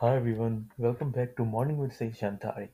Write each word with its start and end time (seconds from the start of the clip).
Hi 0.00 0.14
everyone, 0.14 0.70
welcome 0.78 1.10
back 1.10 1.34
to 1.34 1.44
Morning 1.44 1.76
with 1.76 1.92
Sai 1.92 2.10
Shantari. 2.10 2.68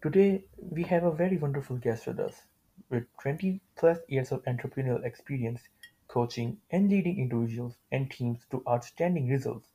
Today 0.00 0.46
we 0.58 0.82
have 0.84 1.04
a 1.04 1.12
very 1.12 1.36
wonderful 1.36 1.76
guest 1.76 2.06
with 2.06 2.18
us. 2.18 2.40
With 2.88 3.04
20 3.20 3.60
plus 3.76 3.98
years 4.08 4.32
of 4.32 4.42
entrepreneurial 4.44 5.04
experience, 5.04 5.60
coaching 6.06 6.56
and 6.70 6.88
leading 6.88 7.18
individuals 7.18 7.76
and 7.92 8.10
teams 8.10 8.46
to 8.50 8.62
outstanding 8.66 9.28
results, 9.28 9.68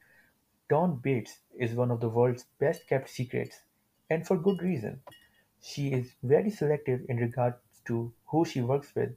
Dawn 0.67 0.95
Bates 0.95 1.41
is 1.55 1.75
one 1.75 1.91
of 1.91 1.99
the 1.99 2.09
world's 2.09 2.45
best 2.59 2.87
kept 2.87 3.07
secrets, 3.07 3.59
and 4.09 4.25
for 4.25 4.35
good 4.35 4.63
reason. 4.63 4.99
She 5.61 5.93
is 5.93 6.15
very 6.23 6.49
selective 6.49 7.01
in 7.07 7.17
regards 7.17 7.57
to 7.85 8.11
who 8.25 8.45
she 8.45 8.61
works 8.61 8.95
with, 8.95 9.15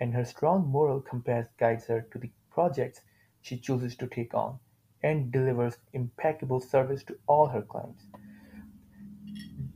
and 0.00 0.12
her 0.12 0.24
strong 0.24 0.66
moral 0.66 1.00
compass 1.02 1.46
guides 1.56 1.86
her 1.86 2.00
to 2.10 2.18
the 2.18 2.32
projects 2.50 3.02
she 3.42 3.58
chooses 3.58 3.94
to 3.94 4.08
take 4.08 4.34
on, 4.34 4.58
and 5.02 5.32
delivers 5.32 5.76
impeccable 5.92 6.60
service 6.60 7.02
to 7.04 7.16
all 7.26 7.46
her 7.46 7.62
clients. 7.62 8.04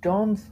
Dawn's 0.00 0.50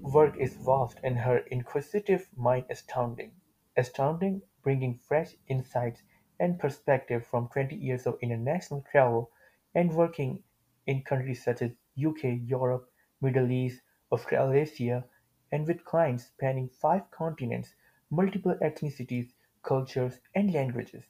work 0.00 0.36
is 0.36 0.56
vast 0.56 0.98
and 1.04 1.16
her 1.18 1.38
inquisitive 1.38 2.28
mind 2.36 2.64
astounding. 2.68 3.32
Astounding, 3.76 4.42
bringing 4.62 4.98
fresh 4.98 5.34
insights 5.48 6.02
and 6.40 6.58
perspective 6.58 7.24
from 7.26 7.48
20 7.48 7.76
years 7.76 8.06
of 8.06 8.18
international 8.20 8.84
travel 8.90 9.30
and 9.74 9.94
working 9.94 10.42
in 10.86 11.02
countries 11.02 11.44
such 11.44 11.62
as 11.62 11.70
UK, 11.96 12.40
Europe, 12.44 12.90
Middle 13.20 13.50
East, 13.50 13.80
Australasia, 14.10 15.04
and 15.52 15.66
with 15.66 15.84
clients 15.84 16.26
spanning 16.26 16.68
five 16.68 17.08
continents, 17.10 17.74
multiple 18.10 18.56
ethnicities, 18.60 19.32
cultures, 19.62 20.18
and 20.34 20.52
languages. 20.52 21.04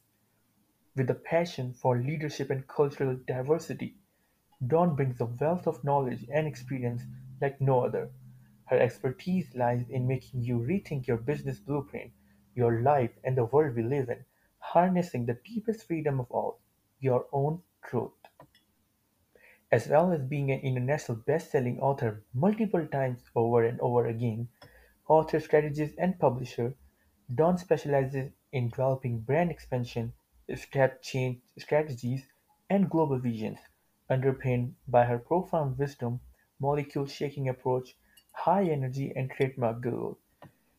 With 0.94 1.08
a 1.08 1.14
passion 1.14 1.72
for 1.72 1.96
leadership 1.96 2.50
and 2.50 2.68
cultural 2.68 3.16
diversity, 3.26 3.96
Dawn 4.66 4.94
brings 4.94 5.20
a 5.22 5.24
wealth 5.24 5.66
of 5.66 5.82
knowledge 5.82 6.26
and 6.30 6.46
experience 6.46 7.02
like 7.40 7.62
no 7.62 7.82
other. 7.82 8.10
Her 8.66 8.78
expertise 8.78 9.54
lies 9.54 9.88
in 9.88 10.06
making 10.06 10.42
you 10.42 10.58
rethink 10.58 11.06
your 11.06 11.16
business 11.16 11.58
blueprint, 11.58 12.12
your 12.54 12.82
life, 12.82 13.10
and 13.24 13.36
the 13.36 13.46
world 13.46 13.74
we 13.74 13.82
live 13.82 14.10
in, 14.10 14.26
harnessing 14.58 15.24
the 15.24 15.38
deepest 15.46 15.86
freedom 15.86 16.20
of 16.20 16.30
all, 16.30 16.60
your 17.00 17.26
own 17.32 17.62
truth. 17.82 18.12
As 19.70 19.88
well 19.88 20.12
as 20.12 20.22
being 20.22 20.50
an 20.50 20.60
international 20.60 21.16
best-selling 21.26 21.80
author 21.80 22.22
multiple 22.34 22.86
times 22.86 23.22
over 23.34 23.64
and 23.64 23.80
over 23.80 24.06
again, 24.06 24.48
author, 25.08 25.40
strategist, 25.40 25.94
and 25.96 26.18
publisher, 26.18 26.74
Dawn 27.34 27.56
specializes 27.56 28.30
in 28.52 28.68
developing 28.68 29.20
brand 29.20 29.50
expansion, 29.50 30.12
strategies, 30.56 32.26
and 32.68 32.90
global 32.90 33.18
visions, 33.18 33.58
underpinned 34.08 34.74
by 34.88 35.04
her 35.04 35.18
profound 35.18 35.78
wisdom, 35.78 36.20
molecule-shaking 36.60 37.48
approach, 37.48 37.96
high 38.32 38.64
energy, 38.64 39.12
and 39.14 39.30
trademark 39.30 39.80
goals. 39.80 40.18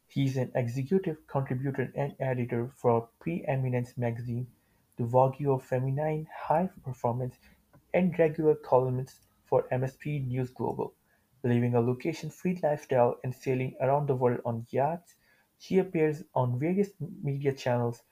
He 0.08 0.25
is 0.25 0.38
an 0.38 0.52
executive 0.53 1.25
contributor 1.28 1.91
and 1.95 2.16
editor 2.19 2.72
for 2.75 3.09
Preeminence 3.19 3.97
magazine, 3.97 4.47
the 4.97 5.06
Vogue 5.06 5.41
of 5.47 5.64
Feminine 5.64 6.28
High 6.31 6.69
Performance, 6.84 7.36
and 7.94 8.17
regular 8.19 8.56
columnist 8.56 9.22
for 9.45 9.67
MSP 9.72 10.28
News 10.28 10.50
Global. 10.52 10.94
Living 11.44 11.75
a 11.75 11.81
location-free 11.81 12.59
lifestyle 12.61 13.17
and 13.23 13.34
sailing 13.34 13.75
around 13.81 14.08
the 14.08 14.16
world 14.16 14.39
on 14.45 14.66
yachts, 14.69 15.16
she 15.58 15.80
appears 15.80 16.23
on 16.36 16.59
various 16.59 16.89
media 17.23 17.53
channels 17.53 18.03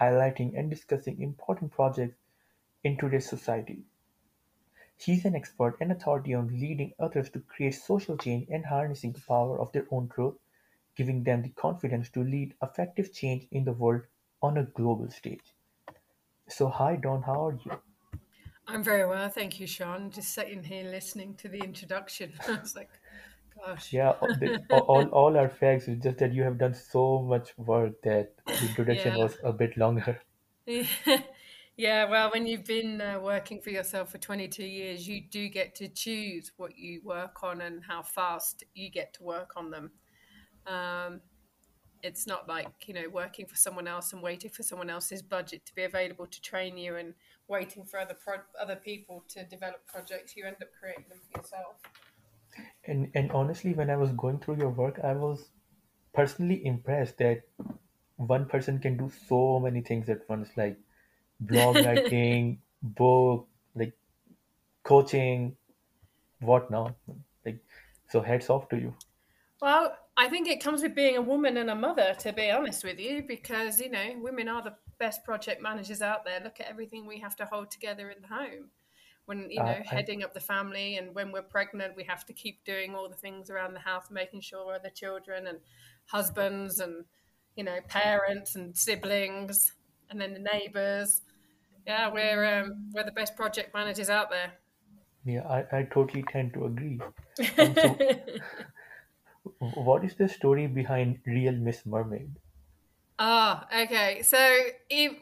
highlighting 0.00 0.58
and 0.58 0.70
discussing 0.70 1.20
important 1.20 1.72
projects 1.72 2.18
in 2.84 2.96
today's 2.96 3.28
society. 3.28 3.84
She 4.98 5.12
is 5.12 5.24
an 5.24 5.34
expert 5.34 5.76
and 5.80 5.92
authority 5.92 6.34
on 6.34 6.58
leading 6.60 6.94
others 6.98 7.30
to 7.30 7.40
create 7.40 7.74
social 7.74 8.16
change 8.16 8.48
and 8.50 8.64
harnessing 8.64 9.12
the 9.12 9.20
power 9.20 9.58
of 9.60 9.72
their 9.72 9.86
own 9.90 10.08
truth, 10.08 10.36
giving 10.96 11.22
them 11.24 11.42
the 11.42 11.50
confidence 11.50 12.08
to 12.10 12.24
lead 12.24 12.54
effective 12.62 13.12
change 13.12 13.46
in 13.50 13.64
the 13.64 13.72
world 13.72 14.02
on 14.42 14.56
a 14.56 14.64
global 14.64 15.10
stage. 15.10 15.54
So, 16.48 16.68
hi 16.68 16.96
Dawn, 16.96 17.22
how 17.22 17.48
are 17.48 17.58
you? 17.64 17.80
I'm 18.68 18.82
very 18.82 19.06
well, 19.06 19.28
thank 19.28 19.60
you, 19.60 19.66
Sean. 19.66 20.10
Just 20.10 20.34
sitting 20.34 20.64
here 20.64 20.90
listening 20.90 21.34
to 21.36 21.48
the 21.48 21.58
introduction. 21.60 22.32
I 22.48 22.60
was 22.60 22.74
like, 22.74 22.90
gosh. 23.64 23.92
Yeah, 23.92 24.12
the, 24.20 24.62
all 24.70 25.04
all 25.08 25.36
are 25.36 25.48
facts. 25.48 25.88
It's 25.88 26.02
just 26.02 26.18
that 26.18 26.32
you 26.32 26.42
have 26.42 26.58
done 26.58 26.74
so 26.74 27.22
much 27.22 27.56
work 27.56 28.00
that 28.02 28.34
the 28.46 28.60
introduction 28.68 29.16
Yeah. 29.16 29.24
was 29.24 29.36
a 29.44 29.52
bit 29.52 29.76
longer. 29.76 30.20
Yeah, 31.78 32.08
well, 32.08 32.30
when 32.32 32.46
you've 32.46 32.64
been 32.64 33.02
uh, 33.02 33.20
working 33.20 33.60
for 33.60 33.68
yourself 33.68 34.10
for 34.10 34.16
22 34.16 34.64
years, 34.64 35.06
you 35.06 35.20
do 35.20 35.50
get 35.50 35.74
to 35.74 35.88
choose 35.88 36.50
what 36.56 36.78
you 36.78 37.02
work 37.04 37.42
on 37.42 37.60
and 37.60 37.82
how 37.84 38.02
fast 38.02 38.64
you 38.74 38.88
get 38.90 39.12
to 39.14 39.22
work 39.22 39.50
on 39.56 39.70
them. 39.70 39.90
Um, 40.66 41.20
it's 42.02 42.26
not 42.26 42.48
like, 42.48 42.68
you 42.86 42.94
know, 42.94 43.04
working 43.12 43.44
for 43.44 43.56
someone 43.56 43.86
else 43.86 44.14
and 44.14 44.22
waiting 44.22 44.50
for 44.50 44.62
someone 44.62 44.88
else's 44.88 45.20
budget 45.20 45.66
to 45.66 45.74
be 45.74 45.82
available 45.82 46.26
to 46.26 46.40
train 46.40 46.78
you 46.78 46.96
and 46.96 47.12
waiting 47.46 47.84
for 47.84 48.00
other 48.00 48.16
pro- 48.24 48.36
other 48.58 48.76
people 48.76 49.22
to 49.28 49.44
develop 49.44 49.86
projects. 49.86 50.34
You 50.34 50.46
end 50.46 50.56
up 50.62 50.68
creating 50.80 51.04
them 51.10 51.18
for 51.30 51.40
yourself. 51.40 51.76
And 52.84 53.10
and 53.14 53.30
honestly, 53.32 53.74
when 53.74 53.90
I 53.90 53.96
was 53.96 54.12
going 54.12 54.38
through 54.38 54.56
your 54.58 54.70
work, 54.70 55.00
I 55.02 55.12
was 55.12 55.48
personally 56.12 56.64
impressed 56.64 57.18
that 57.18 57.42
one 58.16 58.46
person 58.46 58.78
can 58.78 58.96
do 58.96 59.10
so 59.28 59.60
many 59.60 59.80
things 59.82 60.08
at 60.08 60.28
once, 60.28 60.48
like 60.56 60.78
blog 61.40 61.76
writing, 61.84 62.58
book, 62.82 63.48
like 63.74 63.92
coaching, 64.82 65.56
whatnot. 66.40 66.94
Like, 67.44 67.58
so 68.08 68.20
hats 68.20 68.50
off 68.50 68.68
to 68.70 68.76
you. 68.76 68.94
Well, 69.60 69.96
I 70.16 70.28
think 70.28 70.48
it 70.48 70.62
comes 70.62 70.82
with 70.82 70.94
being 70.94 71.16
a 71.16 71.22
woman 71.22 71.56
and 71.56 71.70
a 71.70 71.74
mother, 71.74 72.14
to 72.20 72.32
be 72.32 72.50
honest 72.50 72.84
with 72.84 72.98
you, 72.98 73.24
because, 73.26 73.80
you 73.80 73.90
know, 73.90 74.14
women 74.20 74.48
are 74.48 74.62
the 74.62 74.74
best 74.98 75.24
project 75.24 75.62
managers 75.62 76.02
out 76.02 76.24
there. 76.24 76.40
Look 76.42 76.60
at 76.60 76.68
everything 76.68 77.06
we 77.06 77.20
have 77.20 77.36
to 77.36 77.46
hold 77.46 77.70
together 77.70 78.10
in 78.10 78.22
the 78.22 78.28
home. 78.28 78.70
When, 79.26 79.50
you 79.50 79.62
know, 79.62 79.66
I 79.66 79.82
heading 79.84 80.22
up 80.22 80.34
the 80.34 80.40
family, 80.40 80.96
and 80.96 81.14
when 81.14 81.32
we're 81.32 81.42
pregnant, 81.42 81.96
we 81.96 82.04
have 82.04 82.24
to 82.26 82.32
keep 82.32 82.64
doing 82.64 82.94
all 82.94 83.08
the 83.08 83.16
things 83.16 83.50
around 83.50 83.74
the 83.74 83.80
house, 83.80 84.10
making 84.10 84.40
sure 84.40 84.64
we're 84.66 84.78
the 84.78 84.90
children 84.90 85.46
and 85.48 85.58
husbands 86.06 86.80
and, 86.80 87.04
you 87.56 87.64
know, 87.64 87.78
parents 87.88 88.54
and 88.54 88.76
siblings, 88.76 89.72
and 90.10 90.20
then 90.20 90.32
the 90.32 90.38
neighbors. 90.38 91.22
Yeah, 91.86 92.10
we're 92.12 92.44
um, 92.62 92.90
we're 92.92 93.04
the 93.04 93.12
best 93.12 93.36
project 93.36 93.74
managers 93.74 94.10
out 94.10 94.30
there. 94.30 94.52
yeah, 95.24 95.46
I, 95.48 95.78
I 95.78 95.82
totally 95.84 96.22
tend 96.22 96.54
to 96.54 96.64
agree. 96.66 97.00
So 97.82 97.98
what 99.60 100.04
is 100.04 100.14
the 100.14 100.28
story 100.28 100.66
behind 100.66 101.20
Real 101.26 101.52
Miss 101.52 101.86
Mermaid? 101.86 102.36
Ah, 103.18 103.66
okay. 103.84 104.22
So, 104.22 104.38
if, 104.90 105.12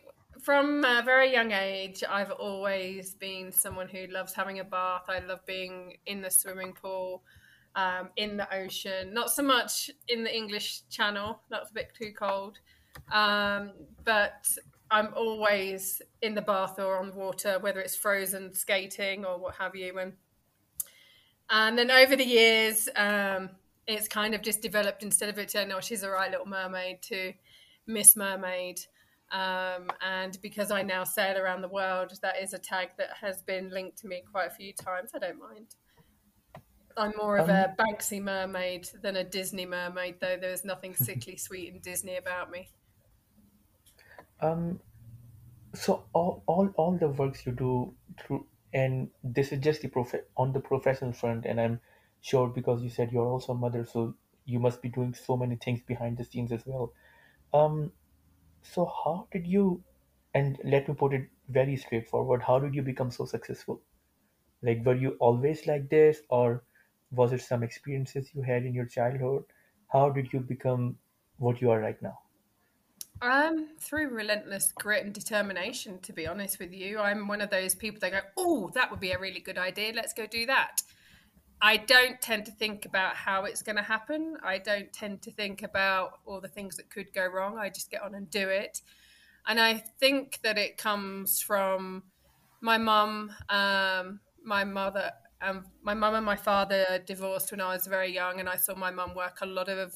from 0.44 0.84
a 0.84 1.02
very 1.02 1.32
young 1.32 1.52
age, 1.52 2.04
I've 2.08 2.30
always 2.30 3.14
been 3.14 3.50
someone 3.50 3.88
who 3.88 4.06
loves 4.08 4.34
having 4.34 4.60
a 4.60 4.64
bath. 4.64 5.04
I 5.08 5.20
love 5.20 5.44
being 5.46 5.96
in 6.06 6.20
the 6.20 6.30
swimming 6.30 6.74
pool, 6.74 7.22
um, 7.74 8.10
in 8.16 8.36
the 8.36 8.54
ocean. 8.54 9.14
Not 9.14 9.30
so 9.30 9.42
much 9.42 9.90
in 10.08 10.22
the 10.22 10.34
English 10.34 10.82
Channel, 10.90 11.40
that's 11.50 11.70
a 11.70 11.74
bit 11.74 11.92
too 11.98 12.12
cold. 12.12 12.58
Um, 13.10 13.72
but 14.04 14.46
I'm 14.90 15.14
always 15.16 16.02
in 16.20 16.34
the 16.34 16.42
bath 16.42 16.78
or 16.78 16.98
on 16.98 17.08
the 17.08 17.16
water, 17.16 17.58
whether 17.60 17.80
it's 17.80 17.96
frozen 17.96 18.52
skating 18.52 19.24
or 19.24 19.38
what 19.38 19.54
have 19.56 19.74
you. 19.74 19.98
And 19.98 20.12
and 21.50 21.76
then 21.78 21.90
over 21.90 22.16
the 22.16 22.24
years, 22.24 22.88
um, 22.96 23.50
it's 23.86 24.08
kind 24.08 24.34
of 24.34 24.42
just 24.42 24.62
developed 24.62 25.02
instead 25.02 25.28
of 25.28 25.38
it 25.38 25.50
saying, 25.50 25.72
"Oh, 25.72 25.80
she's 25.80 26.02
a 26.02 26.10
right 26.10 26.30
little 26.30 26.46
mermaid," 26.46 27.02
to 27.02 27.32
Miss 27.86 28.16
Mermaid. 28.16 28.80
Um, 29.34 29.90
and 30.00 30.38
because 30.42 30.70
I 30.70 30.82
now 30.82 31.02
sail 31.04 31.36
around 31.36 31.62
the 31.62 31.68
world, 31.68 32.12
that 32.22 32.40
is 32.40 32.54
a 32.54 32.58
tag 32.58 32.90
that 32.98 33.10
has 33.20 33.42
been 33.42 33.68
linked 33.70 33.98
to 33.98 34.06
me 34.06 34.22
quite 34.30 34.46
a 34.46 34.50
few 34.54 34.72
times. 34.72 35.10
I 35.14 35.18
don't 35.18 35.40
mind. 35.40 35.74
I'm 36.96 37.12
more 37.16 37.38
of 37.38 37.50
Um, 37.50 37.50
a 37.50 37.74
Banksy 37.76 38.22
mermaid 38.22 38.88
than 39.02 39.16
a 39.16 39.24
Disney 39.24 39.66
mermaid, 39.66 40.20
though 40.20 40.36
there's 40.36 40.64
nothing 40.64 40.94
sickly 40.94 41.36
sweet 41.46 41.72
and 41.72 41.82
Disney 41.82 42.16
about 42.16 42.50
me. 42.50 42.70
um, 44.40 44.80
so 45.74 46.04
all, 46.12 46.42
all, 46.46 46.68
all 46.76 46.96
the 46.98 47.08
works 47.08 47.46
you 47.46 47.52
do 47.52 47.94
through, 48.18 48.46
and 48.72 49.10
this 49.22 49.52
is 49.52 49.60
just 49.60 49.82
the 49.82 49.88
prof 49.88 50.14
on 50.36 50.52
the 50.52 50.60
professional 50.60 51.12
front, 51.12 51.46
and 51.46 51.60
I'm 51.60 51.80
sure 52.20 52.48
because 52.48 52.82
you 52.82 52.90
said 52.90 53.12
you're 53.12 53.26
also 53.26 53.52
a 53.52 53.56
mother, 53.56 53.84
so 53.84 54.14
you 54.44 54.60
must 54.60 54.82
be 54.82 54.88
doing 54.88 55.14
so 55.14 55.36
many 55.36 55.56
things 55.56 55.80
behind 55.82 56.18
the 56.18 56.24
scenes 56.24 56.52
as 56.52 56.62
well. 56.66 56.92
Um, 57.52 57.92
so 58.64 58.86
how 59.04 59.28
did 59.30 59.46
you, 59.46 59.82
and 60.34 60.58
let 60.64 60.88
me 60.88 60.94
put 60.94 61.14
it 61.14 61.28
very 61.48 61.76
straightforward, 61.76 62.42
how 62.42 62.58
did 62.58 62.74
you 62.74 62.82
become 62.82 63.10
so 63.10 63.24
successful? 63.24 63.80
Like, 64.62 64.84
were 64.84 64.96
you 64.96 65.16
always 65.20 65.66
like 65.66 65.88
this, 65.90 66.22
or 66.30 66.64
was 67.12 67.32
it 67.32 67.42
some 67.42 67.62
experiences 67.62 68.30
you 68.34 68.42
had 68.42 68.64
in 68.64 68.74
your 68.74 68.86
childhood? 68.86 69.44
How 69.92 70.08
did 70.10 70.32
you 70.32 70.40
become 70.40 70.96
what 71.38 71.60
you 71.60 71.70
are 71.70 71.80
right 71.80 72.00
now? 72.02 72.18
Um, 73.22 73.68
through 73.78 74.08
relentless 74.08 74.72
grit 74.72 75.04
and 75.04 75.14
determination, 75.14 76.00
to 76.00 76.12
be 76.12 76.26
honest 76.26 76.58
with 76.58 76.72
you. 76.72 76.98
I'm 76.98 77.28
one 77.28 77.40
of 77.40 77.50
those 77.50 77.74
people 77.74 78.00
that 78.00 78.12
go, 78.12 78.20
oh, 78.36 78.70
that 78.74 78.90
would 78.90 79.00
be 79.00 79.12
a 79.12 79.18
really 79.18 79.40
good 79.40 79.58
idea. 79.58 79.92
Let's 79.94 80.12
go 80.12 80.26
do 80.26 80.46
that. 80.46 80.82
I 81.64 81.78
don't 81.78 82.20
tend 82.20 82.44
to 82.44 82.52
think 82.52 82.84
about 82.84 83.16
how 83.16 83.44
it's 83.44 83.62
going 83.62 83.76
to 83.76 83.82
happen. 83.82 84.36
I 84.44 84.58
don't 84.58 84.92
tend 84.92 85.22
to 85.22 85.30
think 85.30 85.62
about 85.62 86.18
all 86.26 86.38
the 86.38 86.46
things 86.46 86.76
that 86.76 86.90
could 86.90 87.10
go 87.14 87.26
wrong. 87.26 87.56
I 87.56 87.70
just 87.70 87.90
get 87.90 88.02
on 88.02 88.14
and 88.14 88.28
do 88.28 88.50
it. 88.50 88.82
And 89.46 89.58
I 89.58 89.82
think 89.98 90.40
that 90.42 90.58
it 90.58 90.76
comes 90.76 91.40
from 91.40 92.02
my 92.60 92.76
mum, 92.76 93.32
um, 93.48 94.20
my 94.44 94.64
mother, 94.64 95.10
um, 95.40 95.64
my 95.82 95.94
mum 95.94 96.14
and 96.14 96.26
my 96.26 96.36
father 96.36 97.02
divorced 97.06 97.50
when 97.50 97.62
I 97.62 97.72
was 97.72 97.86
very 97.86 98.12
young, 98.12 98.40
and 98.40 98.48
I 98.48 98.56
saw 98.56 98.74
my 98.74 98.90
mum 98.90 99.14
work 99.14 99.38
a 99.40 99.46
lot 99.46 99.70
of 99.70 99.94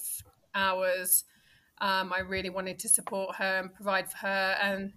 hours. 0.54 1.24
Um, 1.82 2.14
I 2.14 2.20
really 2.20 2.48
wanted 2.48 2.78
to 2.78 2.88
support 2.88 3.36
her 3.36 3.58
and 3.58 3.74
provide 3.74 4.10
for 4.10 4.16
her. 4.18 4.56
And 4.62 4.94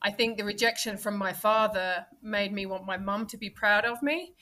I 0.00 0.12
think 0.12 0.38
the 0.38 0.44
rejection 0.44 0.96
from 0.98 1.16
my 1.16 1.32
father 1.32 2.06
made 2.22 2.52
me 2.52 2.64
want 2.66 2.86
my 2.86 2.96
mum 2.96 3.26
to 3.26 3.36
be 3.36 3.50
proud 3.50 3.84
of 3.84 4.04
me. 4.04 4.34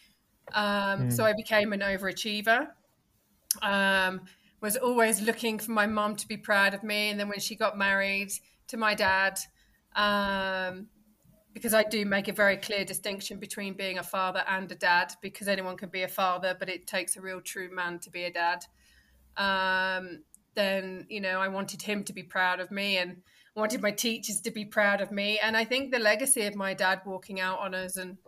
Um, 0.52 1.08
mm. 1.08 1.12
So 1.12 1.24
I 1.24 1.32
became 1.32 1.72
an 1.72 1.80
overachiever. 1.80 2.68
Um, 3.62 4.22
was 4.60 4.76
always 4.76 5.22
looking 5.22 5.58
for 5.58 5.70
my 5.70 5.86
mom 5.86 6.16
to 6.16 6.28
be 6.28 6.36
proud 6.36 6.74
of 6.74 6.82
me. 6.82 7.10
And 7.10 7.18
then 7.18 7.28
when 7.28 7.40
she 7.40 7.56
got 7.56 7.78
married 7.78 8.30
to 8.68 8.76
my 8.76 8.94
dad, 8.94 9.38
um, 9.96 10.88
because 11.52 11.74
I 11.74 11.82
do 11.82 12.04
make 12.04 12.28
a 12.28 12.32
very 12.32 12.56
clear 12.56 12.84
distinction 12.84 13.38
between 13.38 13.74
being 13.74 13.98
a 13.98 14.02
father 14.02 14.44
and 14.46 14.70
a 14.70 14.74
dad, 14.74 15.14
because 15.20 15.48
anyone 15.48 15.76
can 15.76 15.88
be 15.88 16.02
a 16.02 16.08
father, 16.08 16.54
but 16.58 16.68
it 16.68 16.86
takes 16.86 17.16
a 17.16 17.20
real 17.20 17.40
true 17.40 17.74
man 17.74 17.98
to 18.00 18.10
be 18.10 18.24
a 18.24 18.30
dad. 18.30 18.64
Um, 19.36 20.22
then, 20.54 21.06
you 21.08 21.20
know, 21.20 21.40
I 21.40 21.48
wanted 21.48 21.82
him 21.82 22.04
to 22.04 22.12
be 22.12 22.22
proud 22.22 22.60
of 22.60 22.70
me 22.70 22.98
and 22.98 23.22
wanted 23.56 23.82
my 23.82 23.90
teachers 23.90 24.40
to 24.42 24.50
be 24.50 24.64
proud 24.64 25.00
of 25.00 25.10
me. 25.10 25.38
And 25.38 25.56
I 25.56 25.64
think 25.64 25.90
the 25.90 25.98
legacy 25.98 26.46
of 26.46 26.54
my 26.54 26.74
dad 26.74 27.00
walking 27.04 27.40
out 27.40 27.58
on 27.58 27.74
us 27.74 27.96
and 27.96 28.18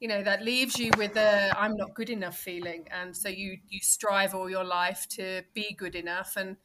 you 0.00 0.08
know 0.08 0.22
that 0.22 0.42
leaves 0.42 0.78
you 0.78 0.90
with 0.98 1.16
a 1.16 1.52
i'm 1.58 1.76
not 1.76 1.94
good 1.94 2.10
enough 2.10 2.36
feeling. 2.36 2.86
And 2.90 3.16
so 3.16 3.28
you 3.28 3.58
you 3.68 3.80
strive 3.80 4.34
all 4.34 4.50
your 4.50 4.64
life 4.64 5.06
to 5.10 5.42
be 5.54 5.74
good 5.78 5.94
enough. 5.94 6.36
And 6.36 6.56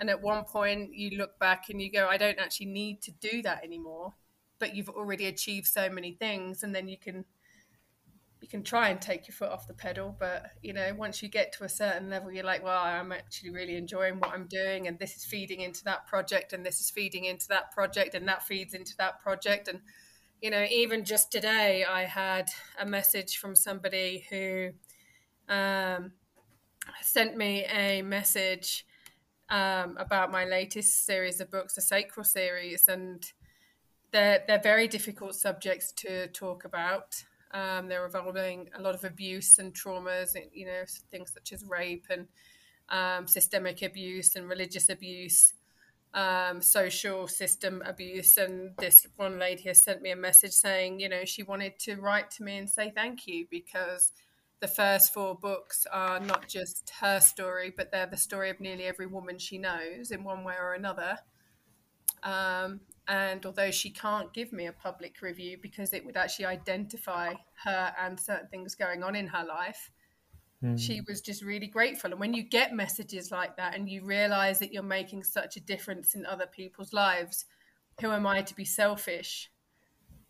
and 0.00 0.10
at 0.10 0.20
one 0.20 0.44
point 0.44 0.94
you 0.94 1.16
look 1.16 1.38
back 1.38 1.68
and 1.68 1.80
you 1.80 1.90
go 1.90 2.06
i 2.08 2.16
don't 2.16 2.38
actually 2.38 2.66
need 2.66 3.02
to 3.02 3.12
do 3.12 3.42
that 3.42 3.64
anymore. 3.64 4.14
But 4.58 4.74
you've 4.74 4.88
already 4.88 5.26
achieved 5.26 5.66
so 5.66 5.88
many 5.88 6.12
things. 6.12 6.62
And 6.62 6.74
then 6.74 6.88
you 6.88 6.96
can 6.98 7.24
you 8.40 8.48
can 8.48 8.64
try 8.64 8.88
and 8.88 9.00
take 9.00 9.28
your 9.28 9.36
foot 9.36 9.50
off 9.50 9.68
the 9.68 9.74
pedal. 9.74 10.16
But 10.18 10.50
you 10.62 10.72
know 10.72 10.92
once 10.96 11.22
you 11.22 11.28
get 11.28 11.52
to 11.54 11.64
a 11.64 11.68
certain 11.68 12.10
level 12.10 12.32
you're 12.32 12.44
like 12.44 12.64
well 12.64 12.82
i'm 12.82 13.12
actually 13.12 13.50
really 13.50 13.76
enjoying 13.76 14.18
what 14.18 14.32
i'm 14.32 14.48
doing. 14.48 14.88
And 14.88 14.98
this 14.98 15.16
is 15.16 15.24
feeding 15.24 15.60
into 15.60 15.84
that 15.84 16.08
project. 16.08 16.52
And 16.52 16.66
this 16.66 16.80
is 16.80 16.90
feeding 16.90 17.26
into 17.26 17.46
that 17.48 17.70
project. 17.70 18.14
And 18.14 18.26
that 18.26 18.42
feeds 18.42 18.74
into 18.74 18.96
that 18.98 19.20
project. 19.20 19.68
And 19.68 19.80
you 20.42 20.50
know, 20.50 20.66
even 20.68 21.04
just 21.04 21.30
today, 21.30 21.84
I 21.88 22.02
had 22.02 22.48
a 22.78 22.84
message 22.84 23.38
from 23.38 23.54
somebody 23.54 24.26
who 24.28 24.70
um, 25.48 26.12
sent 27.00 27.36
me 27.36 27.64
a 27.66 28.02
message 28.02 28.84
um, 29.48 29.96
about 29.98 30.32
my 30.32 30.44
latest 30.44 31.06
series 31.06 31.40
of 31.40 31.48
books, 31.48 31.76
the 31.76 31.80
Sacral 31.80 32.24
series, 32.24 32.88
and 32.88 33.24
they're 34.10 34.42
they're 34.48 34.60
very 34.60 34.88
difficult 34.88 35.36
subjects 35.36 35.92
to 35.92 36.26
talk 36.28 36.64
about. 36.64 37.22
Um, 37.52 37.86
they're 37.86 38.04
involving 38.04 38.68
a 38.76 38.82
lot 38.82 38.96
of 38.96 39.04
abuse 39.04 39.58
and 39.60 39.72
traumas, 39.72 40.34
you 40.52 40.66
know, 40.66 40.82
things 41.12 41.32
such 41.32 41.52
as 41.52 41.64
rape 41.64 42.06
and 42.10 42.26
um, 42.88 43.28
systemic 43.28 43.82
abuse 43.82 44.34
and 44.34 44.48
religious 44.48 44.88
abuse 44.88 45.52
um, 46.14 46.60
social 46.60 47.26
system 47.26 47.82
abuse. 47.86 48.36
And 48.36 48.76
this 48.78 49.06
one 49.16 49.38
lady 49.38 49.64
has 49.64 49.82
sent 49.82 50.02
me 50.02 50.10
a 50.10 50.16
message 50.16 50.52
saying, 50.52 51.00
you 51.00 51.08
know, 51.08 51.24
she 51.24 51.42
wanted 51.42 51.78
to 51.80 51.96
write 51.96 52.30
to 52.32 52.42
me 52.42 52.58
and 52.58 52.68
say 52.68 52.92
thank 52.94 53.26
you 53.26 53.46
because 53.50 54.12
the 54.60 54.68
first 54.68 55.12
four 55.12 55.34
books 55.34 55.86
are 55.92 56.20
not 56.20 56.48
just 56.48 56.92
her 57.00 57.20
story, 57.20 57.72
but 57.76 57.90
they're 57.90 58.06
the 58.06 58.16
story 58.16 58.50
of 58.50 58.60
nearly 58.60 58.84
every 58.84 59.06
woman 59.06 59.38
she 59.38 59.58
knows 59.58 60.10
in 60.10 60.22
one 60.22 60.44
way 60.44 60.54
or 60.60 60.74
another. 60.74 61.18
Um, 62.22 62.80
and 63.08 63.44
although 63.44 63.72
she 63.72 63.90
can't 63.90 64.32
give 64.32 64.52
me 64.52 64.66
a 64.66 64.72
public 64.72 65.20
review 65.20 65.58
because 65.60 65.92
it 65.92 66.06
would 66.06 66.16
actually 66.16 66.44
identify 66.46 67.34
her 67.64 67.92
and 68.00 68.18
certain 68.18 68.48
things 68.48 68.76
going 68.76 69.02
on 69.02 69.16
in 69.16 69.26
her 69.26 69.44
life, 69.44 69.90
she 70.76 70.98
hmm. 70.98 71.04
was 71.08 71.20
just 71.20 71.42
really 71.42 71.66
grateful. 71.66 72.12
And 72.12 72.20
when 72.20 72.34
you 72.34 72.42
get 72.42 72.72
messages 72.72 73.30
like 73.30 73.56
that 73.56 73.74
and 73.74 73.88
you 73.88 74.04
realize 74.04 74.58
that 74.60 74.72
you're 74.72 74.82
making 74.82 75.24
such 75.24 75.56
a 75.56 75.60
difference 75.60 76.14
in 76.14 76.24
other 76.24 76.46
people's 76.46 76.92
lives, 76.92 77.46
who 78.00 78.10
am 78.10 78.26
I 78.26 78.42
to 78.42 78.54
be 78.54 78.64
selfish 78.64 79.50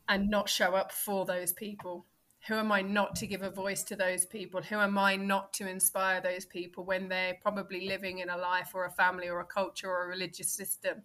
and 0.08 0.31
not 0.31 0.49
show 0.49 0.75
up 0.75 0.90
for 0.90 1.26
those 1.26 1.52
people? 1.52 2.06
Who 2.49 2.55
am 2.55 2.73
I 2.73 2.82
not 2.82 3.14
to 3.17 3.26
give 3.26 3.43
a 3.43 3.50
voice 3.50 3.82
to 3.84 3.96
those 3.96 4.25
people? 4.25 4.62
Who 4.62 4.76
am 4.76 4.99
I 4.99 5.17
not 5.17 5.52
to 5.55 5.69
inspire 5.69 6.20
those 6.20 6.44
people 6.44 6.84
when 6.84 7.08
they're 7.08 7.37
probably 7.40 7.87
living 7.87 8.19
in 8.19 8.31
a 8.31 8.37
life 8.37 8.70
or 8.75 8.87
a 8.87 8.90
family 8.90 9.29
or 9.29 9.40
a 9.40 9.44
culture 9.44 9.88
or 9.88 10.05
a 10.05 10.08
religious 10.08 10.50
system 10.50 11.02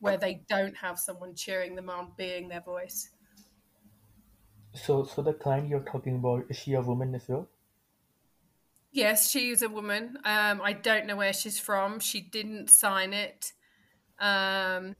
where 0.00 0.16
they 0.18 0.42
don't 0.48 0.76
have 0.76 0.98
someone 0.98 1.34
cheering 1.34 1.74
them 1.74 1.90
on, 1.90 2.12
being 2.16 2.48
their 2.48 2.60
voice? 2.60 3.10
So, 4.74 5.04
so 5.04 5.22
the 5.22 5.32
client 5.32 5.68
you're 5.68 5.80
talking 5.80 6.16
about 6.16 6.44
is 6.48 6.58
she 6.58 6.74
a 6.74 6.80
woman 6.80 7.14
as 7.14 7.26
well? 7.26 7.48
Yes, 8.90 9.30
she 9.30 9.50
is 9.50 9.62
a 9.62 9.68
woman. 9.68 10.18
Um, 10.24 10.60
I 10.62 10.72
don't 10.72 11.06
know 11.06 11.16
where 11.16 11.32
she's 11.32 11.58
from. 11.58 12.00
She 12.00 12.20
didn't 12.20 12.70
sign 12.70 13.12
it. 13.12 13.52
Um, 14.18 14.96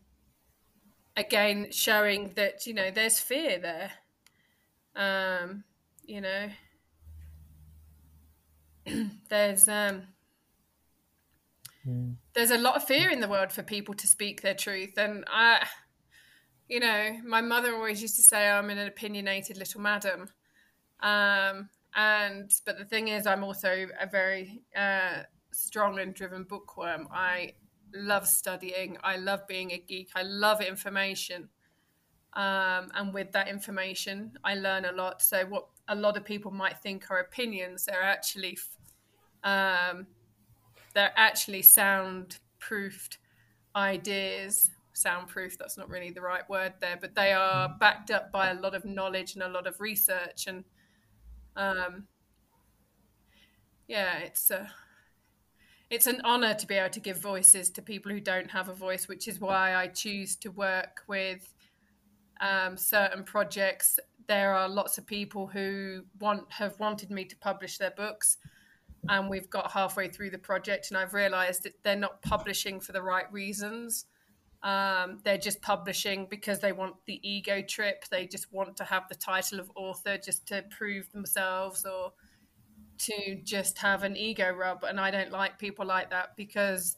again, 1.17 1.69
showing 1.73 2.33
that 2.37 2.67
you 2.67 2.75
know 2.75 2.91
there's 2.91 3.19
fear 3.19 3.59
there. 3.59 3.91
Um, 4.95 5.65
you 6.05 6.21
know, 6.21 6.49
there's 9.29 9.69
um, 9.69 10.03
mm. 11.87 12.15
there's 12.35 12.51
a 12.51 12.59
lot 12.59 12.77
of 12.77 12.85
fear 12.85 13.11
in 13.11 13.21
the 13.21 13.29
world 13.29 13.53
for 13.53 13.63
people 13.63 13.95
to 13.95 14.07
speak 14.07 14.43
their 14.43 14.55
truth, 14.55 14.99
and 14.99 15.25
I, 15.29 15.67
you 16.69 16.81
know, 16.81 17.19
my 17.25 17.41
mother 17.41 17.75
always 17.75 18.03
used 18.03 18.17
to 18.17 18.23
say 18.23 18.49
I'm 18.49 18.71
an 18.71 18.79
opinionated 18.79 19.57
little 19.57 19.81
madam. 19.81 20.29
Um, 21.01 21.71
and 21.97 22.53
but 22.65 22.79
the 22.79 22.85
thing 22.85 23.09
is, 23.09 23.27
I'm 23.27 23.45
also 23.45 23.87
a 24.01 24.07
very 24.07 24.63
uh, 24.77 25.23
strong 25.53 25.99
and 25.99 26.15
driven 26.15 26.45
bookworm. 26.45 27.09
I 27.13 27.55
love 27.95 28.27
studying. 28.27 28.99
I 29.03 29.17
love 29.17 29.47
being 29.47 29.73
a 29.73 29.79
geek. 29.79 30.11
I 30.15 30.23
love 30.23 30.61
information. 30.61 31.49
Um, 32.35 32.91
and 32.95 33.13
with 33.13 33.33
that 33.33 33.49
information, 33.49 34.33
I 34.45 34.55
learn 34.55 34.85
a 34.85 34.93
lot. 34.93 35.23
So 35.23 35.45
what 35.47 35.67
a 35.89 35.95
lot 35.95 36.17
of 36.17 36.25
people 36.25 36.51
might 36.51 36.79
think 36.79 37.11
are 37.11 37.19
opinions, 37.19 37.87
they're 37.87 38.03
actually 38.03 38.59
um, 39.45 40.07
they're 40.95 41.13
actually 41.17 41.63
soundproofed 41.63 43.19
ideas. 43.75 44.71
Soundproof, 44.93 45.57
that's 45.57 45.79
not 45.79 45.89
really 45.89 46.11
the 46.11 46.21
right 46.21 46.49
word 46.51 46.75
there, 46.81 46.99
but 47.01 47.15
they 47.15 47.33
are 47.33 47.69
backed 47.79 48.11
up 48.11 48.33
by 48.33 48.51
a 48.51 48.55
lot 48.55 48.75
of 48.75 48.85
knowledge 48.85 49.35
and 49.35 49.45
a 49.45 49.49
lot 49.49 49.67
of 49.67 49.81
research. 49.81 50.49
And 50.49 50.65
um, 51.59 52.07
yeah, 53.89 54.19
it's 54.19 54.51
a 54.51 54.71
it's 55.91 56.07
an 56.07 56.21
honor 56.23 56.55
to 56.55 56.67
be 56.67 56.75
able 56.75 56.91
to 56.91 57.01
give 57.01 57.21
voices 57.21 57.71
to 57.71 57.83
people 57.83 58.13
who 58.13 58.21
don't 58.21 58.51
have 58.51 58.69
a 58.69 58.75
voice, 58.75 59.09
which 59.09 59.27
is 59.27 59.41
why 59.41 59.75
I 59.75 59.89
choose 59.89 60.37
to 60.37 60.51
work 60.51 61.03
with 61.07 61.55
um, 62.41 62.77
certain 62.77 63.25
projects. 63.25 63.99
There 64.27 64.55
are 64.55 64.69
lots 64.69 64.99
of 64.99 65.07
people 65.07 65.47
who 65.47 66.05
want 66.21 66.45
have 66.53 66.79
wanted 66.79 67.11
me 67.11 67.25
to 67.25 67.37
publish 67.37 67.79
their 67.79 67.91
books, 67.91 68.37
and 69.09 69.29
we've 69.29 69.51
got 69.51 69.73
halfway 69.73 70.09
through 70.09 70.31
the 70.31 70.39
project, 70.39 70.91
and 70.91 70.97
I've 70.97 71.15
realised 71.15 71.65
that 71.65 71.83
they're 71.83 71.97
not 71.97 72.23
publishing 72.23 72.79
for 72.79 72.93
the 72.93 73.03
right 73.03 73.31
reasons. 73.33 74.05
Um, 74.63 75.21
they're 75.25 75.39
just 75.39 75.63
publishing 75.63 76.27
because 76.29 76.59
they 76.59 76.73
want 76.73 76.97
the 77.07 77.21
ego 77.29 77.63
trip. 77.63 78.05
They 78.11 78.27
just 78.27 78.53
want 78.53 78.77
to 78.79 78.85
have 78.85 79.09
the 79.09 79.15
title 79.15 79.61
of 79.61 79.71
author 79.77 80.19
just 80.19 80.49
to 80.49 80.65
prove 80.77 81.11
themselves 81.13 81.87
or 81.87 82.13
to 82.99 83.37
just 83.45 83.79
have 83.79 84.03
an 84.03 84.17
ego 84.17 84.51
rub. 84.51 84.83
And 84.83 84.99
I 84.99 85.11
don't 85.11 85.31
like 85.31 85.59
people 85.59 85.87
like 85.87 86.11
that 86.11 86.37
because, 86.37 86.97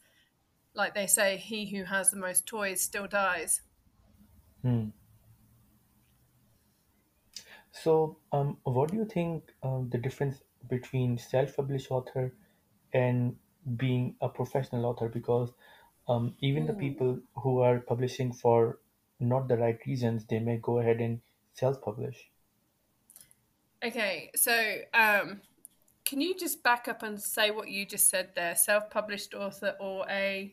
like 0.74 0.94
they 0.94 1.06
say, 1.06 1.36
he 1.36 1.66
who 1.66 1.84
has 1.84 2.10
the 2.10 2.16
most 2.16 2.46
toys 2.46 2.80
still 2.80 3.06
dies. 3.06 3.60
Hmm. 4.62 4.88
So, 7.72 8.18
um, 8.32 8.56
what 8.64 8.90
do 8.90 8.96
you 8.96 9.04
think 9.04 9.44
um, 9.62 9.88
the 9.90 9.98
difference 9.98 10.42
between 10.68 11.18
self-published 11.18 11.90
author 11.90 12.32
and 12.92 13.36
being 13.76 14.16
a 14.20 14.28
professional 14.28 14.86
author? 14.86 15.08
Because 15.08 15.52
um, 16.10 16.34
even 16.40 16.66
the 16.66 16.72
people 16.74 17.20
who 17.36 17.60
are 17.60 17.78
publishing 17.78 18.32
for 18.32 18.78
not 19.20 19.46
the 19.46 19.56
right 19.56 19.78
reasons, 19.86 20.24
they 20.24 20.40
may 20.40 20.56
go 20.56 20.80
ahead 20.80 21.00
and 21.00 21.20
self-publish. 21.54 22.28
Okay, 23.84 24.30
so 24.34 24.52
um, 24.92 25.40
can 26.04 26.20
you 26.20 26.34
just 26.34 26.64
back 26.64 26.88
up 26.88 27.04
and 27.04 27.20
say 27.20 27.52
what 27.52 27.68
you 27.68 27.86
just 27.86 28.10
said 28.10 28.30
there? 28.34 28.56
Self-published 28.56 29.34
author 29.34 29.76
or 29.78 30.04
a 30.10 30.52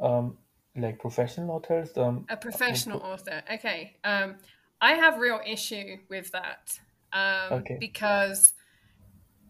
Um, 0.00 0.38
like 0.74 0.98
professional 0.98 1.50
authors. 1.50 1.96
Um, 1.96 2.24
A 2.30 2.36
professional 2.36 3.00
pro- 3.00 3.10
author. 3.10 3.42
Okay. 3.52 3.96
Um, 4.04 4.36
I 4.80 4.94
have 4.94 5.18
real 5.18 5.40
issue 5.46 5.98
with 6.08 6.32
that 6.32 6.78
um, 7.12 7.58
okay. 7.58 7.76
because 7.78 8.54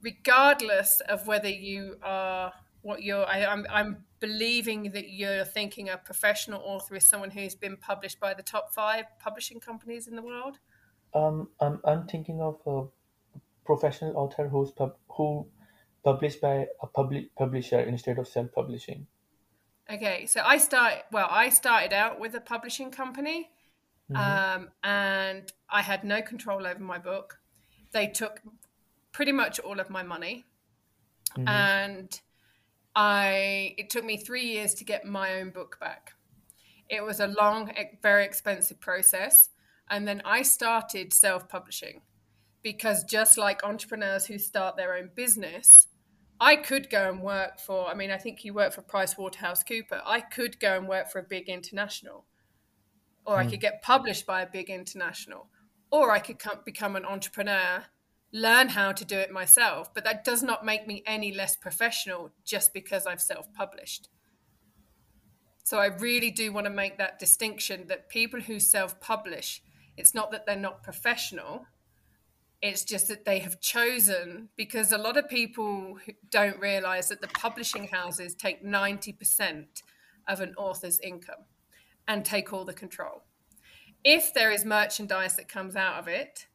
regardless 0.03 1.01
of 1.09 1.27
whether 1.27 1.49
you 1.49 1.97
are 2.03 2.53
what 2.83 3.03
you're, 3.03 3.27
I, 3.27 3.47
I'm, 3.47 3.67
I'm 3.71 4.05
believing 4.27 4.81
that 4.97 5.09
you're 5.19 5.45
thinking 5.45 5.85
a 5.91 5.99
professional 6.11 6.61
author 6.73 6.95
is 6.97 7.05
someone 7.13 7.31
who's 7.37 7.57
been 7.67 7.77
published 7.91 8.19
by 8.27 8.33
the 8.39 8.43
top 8.43 8.67
five 8.81 9.05
publishing 9.27 9.61
companies 9.69 10.05
in 10.09 10.15
the 10.17 10.23
world. 10.31 10.55
Um, 11.21 11.37
I'm 11.61 11.77
I'm 11.91 12.03
thinking 12.13 12.39
of 12.41 12.55
a 12.75 12.77
professional 13.71 14.13
author 14.23 14.49
who's 14.53 14.71
pub- 14.71 14.97
who 15.17 15.47
published 16.09 16.41
by 16.41 16.55
a 16.87 16.87
public 16.99 17.25
publisher 17.43 17.81
instead 17.81 18.19
of 18.19 18.27
self-publishing. 18.37 19.07
Okay, 19.95 20.27
so 20.27 20.41
I 20.55 20.57
start 20.59 20.95
well, 21.13 21.29
I 21.31 21.51
started 21.51 21.93
out 21.93 22.15
with 22.21 22.35
a 22.35 22.41
publishing 22.55 22.91
company, 23.03 23.51
Mm-hmm. 24.13 24.61
um, 24.61 24.69
and 24.83 25.45
I 25.79 25.81
had 25.91 26.05
no 26.05 26.19
control 26.23 26.67
over 26.67 26.83
my 26.95 26.99
book. 26.99 27.39
They 27.93 28.07
took 28.21 28.43
pretty 29.13 29.33
much 29.33 29.55
all 29.61 29.79
of 29.81 29.89
my 29.91 30.03
money, 30.03 30.45
Mm-hmm. 31.37 31.49
and 31.49 32.21
I 32.95 33.75
it 33.79 33.91
took 33.91 34.05
me 34.05 34.17
three 34.17 34.45
years 34.45 34.75
to 34.75 34.85
get 34.85 35.05
my 35.05 35.35
own 35.41 35.51
book 35.51 35.79
back. 35.81 36.13
It 36.89 37.03
was 37.03 37.21
a 37.21 37.29
long, 37.29 37.73
very 38.03 38.25
expensive 38.25 38.81
process, 38.81 39.51
and 39.91 40.07
then 40.07 40.23
I 40.25 40.43
started 40.43 41.13
self-publishing 41.13 42.03
because 42.63 43.05
just 43.05 43.39
like 43.39 43.65
entrepreneurs 43.65 44.27
who 44.27 44.39
start 44.39 44.77
their 44.77 44.95
own 44.95 45.11
business, 45.15 45.87
I 46.41 46.57
could 46.57 46.91
go 46.91 47.09
and 47.09 47.21
work 47.21 47.61
for, 47.61 47.87
I 47.87 47.95
mean, 47.95 48.11
I 48.11 48.17
think 48.17 48.45
you 48.45 48.55
work 48.55 48.73
for 48.73 48.83
PricewaterhouseCooper. 48.83 50.01
I 50.05 50.21
could 50.21 50.59
go 50.59 50.77
and 50.77 50.89
work 50.89 51.11
for 51.11 51.21
a 51.21 51.23
big 51.23 51.49
international, 51.49 52.25
or 53.25 53.37
I 53.37 53.45
hmm. 53.45 53.51
could 53.51 53.61
get 53.61 53.83
published 53.83 54.27
by 54.27 54.43
a 54.43 54.51
big 54.51 54.71
international, 54.71 55.49
or 55.91 56.11
I 56.11 56.19
could 56.19 56.39
come, 56.39 56.59
become 56.65 56.97
an 56.97 57.05
entrepreneur, 57.05 57.85
learn 58.35 58.69
how 58.69 58.91
to 58.91 59.05
do 59.05 59.17
it 59.17 59.31
myself. 59.31 59.95
But 59.95 60.05
that 60.05 60.25
does 60.25 60.43
not 60.43 60.67
make 60.67 60.87
me 60.87 61.03
any 61.07 61.33
less 61.33 61.57
professional 61.57 62.33
just 62.45 62.75
because 62.75 63.07
I've 63.07 63.23
self 63.23 63.51
published. 63.55 64.11
So 65.63 65.79
I 65.79 65.87
really 65.87 66.31
do 66.31 66.53
want 66.53 66.67
to 66.67 66.73
make 66.73 66.99
that 66.99 67.19
distinction 67.19 67.87
that 67.89 68.11
people 68.11 68.41
who 68.41 68.61
self 68.61 69.01
publish, 69.01 69.63
it's 69.97 70.15
not 70.15 70.31
that 70.33 70.45
they're 70.45 70.57
not 70.57 70.83
professional, 70.83 71.65
it's 72.61 72.85
just 72.85 73.09
that 73.09 73.25
they 73.25 73.39
have 73.39 73.61
chosen 73.61 74.49
because 74.57 74.91
a 74.91 74.99
lot 74.99 75.17
of 75.17 75.29
people 75.29 75.99
don't 76.31 76.59
realize 76.59 77.09
that 77.09 77.21
the 77.21 77.29
publishing 77.29 77.89
houses 77.89 78.35
take 78.35 78.65
90% 78.65 79.67
of 80.27 80.41
an 80.41 80.55
author's 80.57 80.99
income 81.01 81.45
and 82.09 82.25
take 82.25 82.53
all 82.53 82.65
the 82.65 82.73
control. 82.73 83.23
If 84.03 84.35
there 84.35 84.51
is 84.51 84.65
merchandise 84.65 85.37
that 85.37 85.49
comes 85.49 85.77
out 85.77 85.99
of 85.99 86.09
it, 86.09 86.47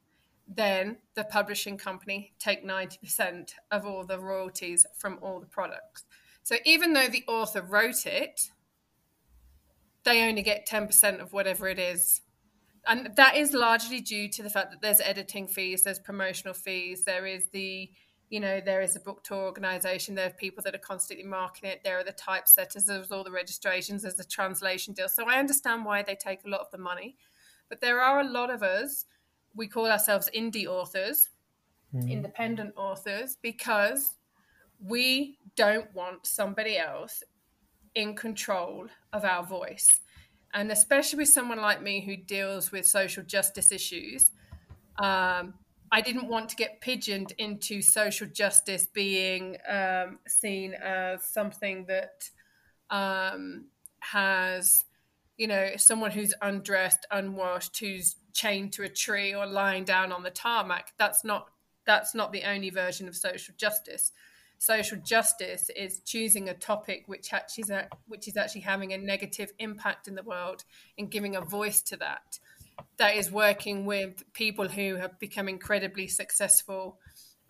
then 0.49 0.97
the 1.15 1.23
publishing 1.23 1.77
company 1.77 2.33
take 2.39 2.65
90% 2.65 3.51
of 3.71 3.85
all 3.85 4.03
the 4.03 4.19
royalties 4.19 4.85
from 4.97 5.19
all 5.21 5.39
the 5.39 5.45
products. 5.45 6.03
So 6.43 6.55
even 6.65 6.93
though 6.93 7.07
the 7.07 7.23
author 7.27 7.61
wrote 7.61 8.07
it, 8.07 8.49
they 10.03 10.27
only 10.27 10.41
get 10.41 10.67
10% 10.67 11.19
of 11.19 11.33
whatever 11.33 11.67
it 11.67 11.77
is. 11.77 12.21
And 12.87 13.11
that 13.15 13.35
is 13.35 13.53
largely 13.53 14.01
due 14.01 14.27
to 14.29 14.41
the 14.41 14.49
fact 14.49 14.71
that 14.71 14.81
there's 14.81 15.01
editing 15.01 15.47
fees, 15.47 15.83
there's 15.83 15.99
promotional 15.99 16.55
fees, 16.55 17.03
there 17.03 17.27
is 17.27 17.43
the 17.51 17.91
you 18.29 18.39
know 18.39 18.61
there 18.63 18.81
is 18.81 18.95
a 18.95 18.99
book 18.99 19.23
tour 19.23 19.39
organization 19.39 20.13
there 20.13 20.27
are 20.27 20.33
people 20.33 20.61
that 20.63 20.75
are 20.75 20.77
constantly 20.77 21.25
marketing 21.25 21.71
it 21.71 21.81
there 21.83 21.97
are 21.97 22.03
the 22.03 22.11
typesetters 22.11 22.85
there's 22.85 23.11
all 23.11 23.23
the 23.23 23.31
registrations 23.31 24.03
there's 24.03 24.13
the 24.13 24.23
translation 24.23 24.93
deal 24.93 25.09
so 25.09 25.27
i 25.27 25.39
understand 25.39 25.83
why 25.83 26.03
they 26.03 26.13
take 26.13 26.37
a 26.45 26.47
lot 26.47 26.61
of 26.61 26.69
the 26.69 26.77
money. 26.77 27.15
But 27.69 27.81
there 27.81 28.01
are 28.01 28.19
a 28.19 28.27
lot 28.27 28.49
of 28.49 28.63
us 28.63 29.05
we 29.55 29.67
call 29.67 29.87
ourselves 29.87 30.29
indie 30.35 30.67
authors 30.67 31.29
Mm-hmm. 31.91 32.07
independent 32.07 32.71
authors 32.77 33.37
because 33.41 34.13
we 34.79 35.39
don't 35.55 35.91
want 35.95 36.23
somebody 36.27 36.77
else 36.77 37.23
in 37.95 38.15
control 38.15 38.85
of 39.11 39.25
our 39.25 39.43
voice 39.43 39.99
and 40.53 40.71
especially 40.71 41.19
with 41.19 41.29
someone 41.29 41.59
like 41.59 41.81
me 41.81 42.01
who 42.01 42.15
deals 42.15 42.71
with 42.71 42.85
social 42.85 43.23
justice 43.23 43.71
issues, 43.71 44.31
um, 44.97 45.53
I 45.91 46.01
didn't 46.01 46.27
want 46.27 46.49
to 46.49 46.55
get 46.55 46.81
pigeoned 46.81 47.33
into 47.37 47.81
social 47.81 48.27
justice 48.27 48.87
being 48.87 49.57
um, 49.67 50.19
seen 50.27 50.73
as 50.73 51.23
something 51.23 51.85
that 51.87 52.29
um, 52.89 53.65
has, 53.99 54.85
you 55.37 55.47
know, 55.47 55.71
someone 55.77 56.11
who's 56.11 56.33
undressed, 56.41 57.05
unwashed, 57.11 57.79
who's 57.79 58.15
chained 58.33 58.73
to 58.73 58.83
a 58.83 58.89
tree 58.89 59.33
or 59.33 59.45
lying 59.45 59.83
down 59.83 60.11
on 60.11 60.23
the 60.23 60.29
tarmac. 60.29 60.93
That's 60.97 61.23
not 61.23 61.47
that's 61.85 62.13
not 62.13 62.31
the 62.31 62.43
only 62.43 62.69
version 62.69 63.07
of 63.07 63.15
social 63.15 63.55
justice 63.57 64.11
social 64.59 64.97
justice 64.97 65.69
is 65.75 66.01
choosing 66.01 66.49
a 66.49 66.53
topic 66.53 67.03
which 67.07 67.33
actually 67.33 67.63
is, 67.63 67.71
which 68.07 68.27
is 68.27 68.37
actually 68.37 68.61
having 68.61 68.93
a 68.93 68.97
negative 68.97 69.51
impact 69.57 70.07
in 70.07 70.15
the 70.15 70.23
world 70.23 70.65
and 70.97 71.09
giving 71.09 71.35
a 71.35 71.41
voice 71.41 71.81
to 71.81 71.97
that. 71.97 72.39
That 72.97 73.15
is 73.15 73.31
working 73.31 73.85
with 73.85 74.23
people 74.33 74.67
who 74.67 74.95
have 74.95 75.17
become 75.19 75.49
incredibly 75.49 76.07
successful, 76.07 76.99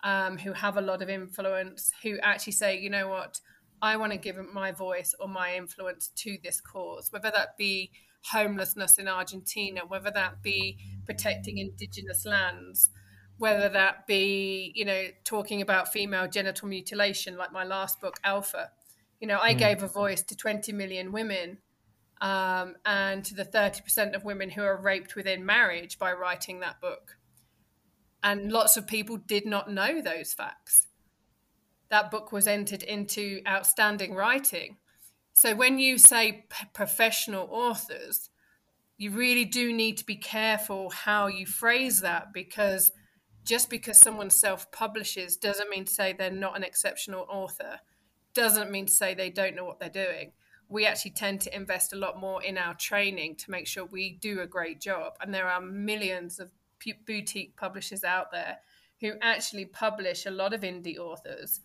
um, 0.02 0.38
who 0.38 0.52
have 0.52 0.76
a 0.76 0.80
lot 0.80 1.02
of 1.02 1.10
influence, 1.10 1.92
who 2.02 2.18
actually 2.20 2.52
say, 2.54 2.78
you 2.78 2.90
know 2.90 3.08
what, 3.08 3.40
I 3.82 3.96
want 3.96 4.12
to 4.12 4.18
give 4.18 4.36
my 4.52 4.72
voice 4.72 5.14
or 5.18 5.28
my 5.28 5.56
influence 5.56 6.08
to 6.16 6.38
this 6.42 6.60
cause, 6.60 7.10
whether 7.10 7.30
that 7.30 7.56
be 7.56 7.90
homelessness 8.24 8.98
in 8.98 9.08
Argentina, 9.08 9.82
whether 9.86 10.10
that 10.10 10.42
be 10.42 10.78
protecting 11.06 11.58
indigenous 11.58 12.24
lands, 12.24 12.90
whether 13.38 13.68
that 13.68 14.06
be 14.06 14.72
you 14.74 14.84
know 14.84 15.04
talking 15.24 15.62
about 15.62 15.92
female 15.92 16.28
genital 16.28 16.68
mutilation 16.68 17.36
like 17.36 17.52
my 17.52 17.64
last 17.64 18.00
book 18.00 18.16
alpha. 18.24 18.70
You 19.20 19.28
know 19.28 19.38
i 19.42 19.52
gave 19.52 19.82
a 19.82 19.86
voice 19.86 20.22
to 20.22 20.36
20 20.36 20.72
million 20.72 21.12
women 21.12 21.58
um, 22.20 22.76
and 22.84 23.24
to 23.24 23.34
the 23.34 23.44
30% 23.44 24.14
of 24.14 24.24
women 24.24 24.50
who 24.50 24.62
are 24.62 24.76
raped 24.76 25.16
within 25.16 25.44
marriage 25.44 25.98
by 25.98 26.12
writing 26.12 26.60
that 26.60 26.80
book. 26.80 27.16
And 28.22 28.52
lots 28.52 28.76
of 28.76 28.86
people 28.86 29.16
did 29.16 29.46
not 29.46 29.70
know 29.70 30.02
those 30.02 30.34
facts. 30.34 30.86
That 31.88 32.10
book 32.10 32.30
was 32.30 32.46
entered 32.46 32.82
into 32.82 33.40
outstanding 33.48 34.14
writing 34.14 34.76
so 35.32 35.54
when 35.54 35.78
you 35.78 35.98
say 35.98 36.44
p- 36.50 36.66
professional 36.72 37.48
authors 37.50 38.30
you 38.96 39.10
really 39.10 39.46
do 39.46 39.72
need 39.72 39.96
to 39.96 40.04
be 40.04 40.16
careful 40.16 40.90
how 40.90 41.26
you 41.26 41.46
phrase 41.46 42.02
that 42.02 42.34
because 42.34 42.92
just 43.44 43.70
because 43.70 43.98
someone 43.98 44.30
self 44.30 44.70
publishes 44.70 45.36
doesn't 45.36 45.70
mean 45.70 45.84
to 45.84 45.92
say 45.92 46.12
they're 46.12 46.30
not 46.30 46.56
an 46.56 46.64
exceptional 46.64 47.26
author, 47.28 47.80
doesn't 48.34 48.70
mean 48.70 48.86
to 48.86 48.92
say 48.92 49.14
they 49.14 49.30
don't 49.30 49.56
know 49.56 49.64
what 49.64 49.80
they're 49.80 49.88
doing. 49.88 50.32
We 50.68 50.86
actually 50.86 51.12
tend 51.12 51.40
to 51.42 51.56
invest 51.56 51.92
a 51.92 51.96
lot 51.96 52.20
more 52.20 52.42
in 52.42 52.56
our 52.56 52.74
training 52.74 53.36
to 53.36 53.50
make 53.50 53.66
sure 53.66 53.84
we 53.86 54.18
do 54.20 54.40
a 54.40 54.46
great 54.46 54.80
job. 54.80 55.14
And 55.20 55.34
there 55.34 55.48
are 55.48 55.60
millions 55.60 56.38
of 56.38 56.50
boutique 57.06 57.56
publishers 57.56 58.04
out 58.04 58.30
there 58.30 58.58
who 59.00 59.12
actually 59.20 59.64
publish 59.64 60.26
a 60.26 60.30
lot 60.30 60.54
of 60.54 60.60
indie 60.60 60.98
authors. 60.98 61.60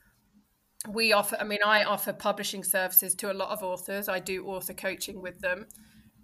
We 0.87 1.13
offer, 1.13 1.37
I 1.39 1.43
mean, 1.43 1.59
I 1.65 1.83
offer 1.83 2.13
publishing 2.13 2.63
services 2.63 3.15
to 3.15 3.31
a 3.31 3.33
lot 3.33 3.49
of 3.49 3.63
authors. 3.63 4.07
I 4.09 4.19
do 4.19 4.45
author 4.47 4.73
coaching 4.73 5.21
with 5.21 5.39
them. 5.39 5.67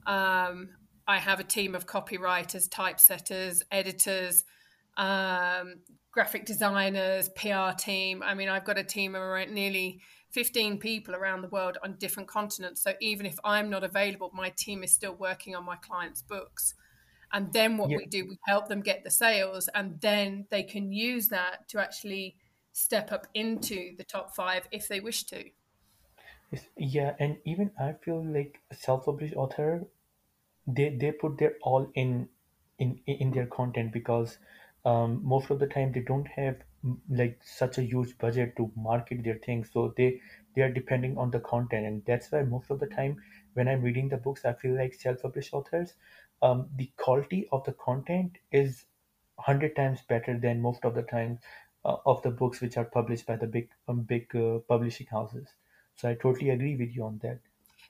Um, 0.06 0.70
I 1.08 1.18
have 1.18 1.40
a 1.40 1.44
team 1.44 1.76
of 1.76 1.86
copywriters, 1.86 2.70
typesetters, 2.70 3.62
editors, 3.72 4.44
um, 4.98 5.82
graphic 6.12 6.46
designers, 6.46 7.30
PR 7.30 7.72
team. 7.78 8.22
I 8.24 8.34
mean, 8.34 8.50
I've 8.50 8.66
got 8.66 8.78
a 8.78 8.84
team 8.84 9.16
of 9.16 9.22
around 9.22 9.52
nearly 9.54 10.02
15 10.32 10.80
people 10.80 11.16
around 11.16 11.42
the 11.42 11.50
world 11.50 11.78
on 11.84 11.98
different 11.98 12.30
continents. 12.30 12.82
So 12.84 12.94
even 13.02 13.26
if 13.26 13.38
I'm 13.44 13.70
not 13.70 13.84
available, 13.84 14.32
my 14.34 14.50
team 14.58 14.84
is 14.84 14.92
still 14.94 15.16
working 15.16 15.56
on 15.56 15.66
my 15.66 15.76
clients' 15.78 16.22
books. 16.22 16.74
And 17.34 17.52
then 17.54 17.78
what 17.78 17.90
Yeah. 17.90 17.98
we 17.98 18.06
do, 18.06 18.26
we 18.28 18.38
help 18.48 18.68
them 18.68 18.82
get 18.82 19.04
the 19.04 19.12
sales, 19.12 19.70
and 19.70 20.00
then 20.02 20.48
they 20.50 20.64
can 20.64 20.92
use 20.92 21.30
that 21.30 21.68
to 21.70 21.80
actually 21.80 22.38
step 22.74 23.12
up 23.12 23.28
into 23.34 23.96
the 23.98 24.04
top 24.04 24.36
five 24.36 24.68
if 24.72 24.88
they 24.88 25.00
wish 25.00 25.24
to. 25.26 25.50
Yeah, 26.78 27.16
and 27.20 27.38
even 27.46 27.72
I 27.80 27.94
feel 27.94 28.24
like 28.24 28.60
self-published 28.74 29.36
author 29.36 29.88
they 30.68 30.90
they 30.90 31.12
put 31.12 31.38
their 31.38 31.56
all 31.62 31.90
in 31.96 32.30
in 32.80 33.00
in 33.06 33.32
their 33.32 33.48
content 33.48 33.92
because 33.92 34.38
um, 34.86 35.22
most 35.24 35.50
of 35.52 35.60
the 35.60 35.68
time 35.68 35.92
they 35.92 36.02
don't 36.02 36.28
have 36.28 36.58
like 37.10 37.40
such 37.44 37.78
a 37.78 37.84
huge 37.84 38.18
budget 38.18 38.56
to 38.58 38.72
market 38.76 39.24
their 39.24 39.38
things 39.38 39.70
so 39.72 39.94
they 39.98 40.20
they 40.56 40.62
are 40.62 40.72
depending 40.72 41.18
on 41.18 41.32
the 41.32 41.40
content 41.40 41.86
and 41.86 42.04
that's 42.06 42.32
why 42.32 42.42
most 42.42 42.72
of 42.72 42.80
the 42.80 42.88
time 42.88 43.16
when 43.54 43.68
i'm 43.68 43.82
reading 43.84 44.10
the 44.10 44.18
books 44.18 44.46
i 44.46 44.54
feel 44.54 44.76
like 44.76 44.94
self-published 44.96 45.54
authors 45.54 45.94
um, 46.42 46.68
the 46.76 46.92
quality 46.98 47.48
of 47.52 47.64
the 47.66 47.74
content 47.74 48.38
is 48.52 48.86
100 49.36 49.76
times 49.76 50.02
better 50.10 50.40
than 50.40 50.62
most 50.62 50.84
of 50.84 50.96
the 50.96 51.04
time 51.04 51.38
of 51.84 52.22
the 52.22 52.30
books 52.30 52.62
which 52.62 52.78
are 52.78 52.86
published 52.86 53.26
by 53.26 53.36
the 53.36 53.48
big 53.48 53.70
um, 53.88 54.02
big 54.02 54.36
uh, 54.36 54.60
publishing 54.68 55.08
houses 55.08 55.48
so 55.96 56.10
i 56.10 56.14
totally 56.14 56.50
agree 56.50 56.76
with 56.76 56.96
you 56.96 57.04
on 57.04 57.20
that 57.24 57.40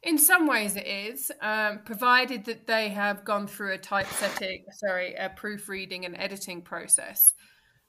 In 0.03 0.17
some 0.17 0.47
ways, 0.47 0.75
it 0.75 0.87
is, 0.87 1.31
um, 1.41 1.81
provided 1.85 2.45
that 2.45 2.65
they 2.65 2.89
have 2.89 3.23
gone 3.23 3.45
through 3.45 3.73
a 3.73 3.77
typesetting, 3.77 4.65
sorry, 4.71 5.13
a 5.13 5.29
proofreading 5.29 6.05
and 6.05 6.17
editing 6.17 6.63
process. 6.63 7.33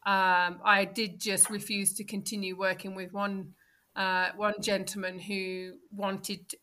Um, 0.04 0.61
I 0.62 0.85
did 0.85 1.18
just 1.18 1.49
refuse 1.49 1.94
to 1.94 2.04
continue 2.04 2.54
working 2.59 2.94
with 2.94 3.12
one 3.12 3.54
uh, 3.94 4.30
one 4.37 4.54
gentleman 4.61 5.18
who 5.18 5.73
wanted 5.90 6.54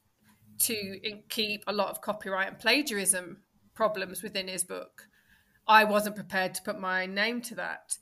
to 0.60 1.00
keep 1.29 1.63
a 1.67 1.74
lot 1.74 1.89
of 1.89 2.01
copyright 2.01 2.50
and 2.50 2.60
plagiarism 2.60 3.38
problems 3.74 4.22
within 4.22 4.48
his 4.48 4.63
book. 4.63 5.08
I 5.67 5.84
wasn't 5.84 6.15
prepared 6.15 6.53
to 6.55 6.62
put 6.63 6.79
my 6.79 7.05
name 7.05 7.41
to 7.43 7.55
that. 7.55 7.98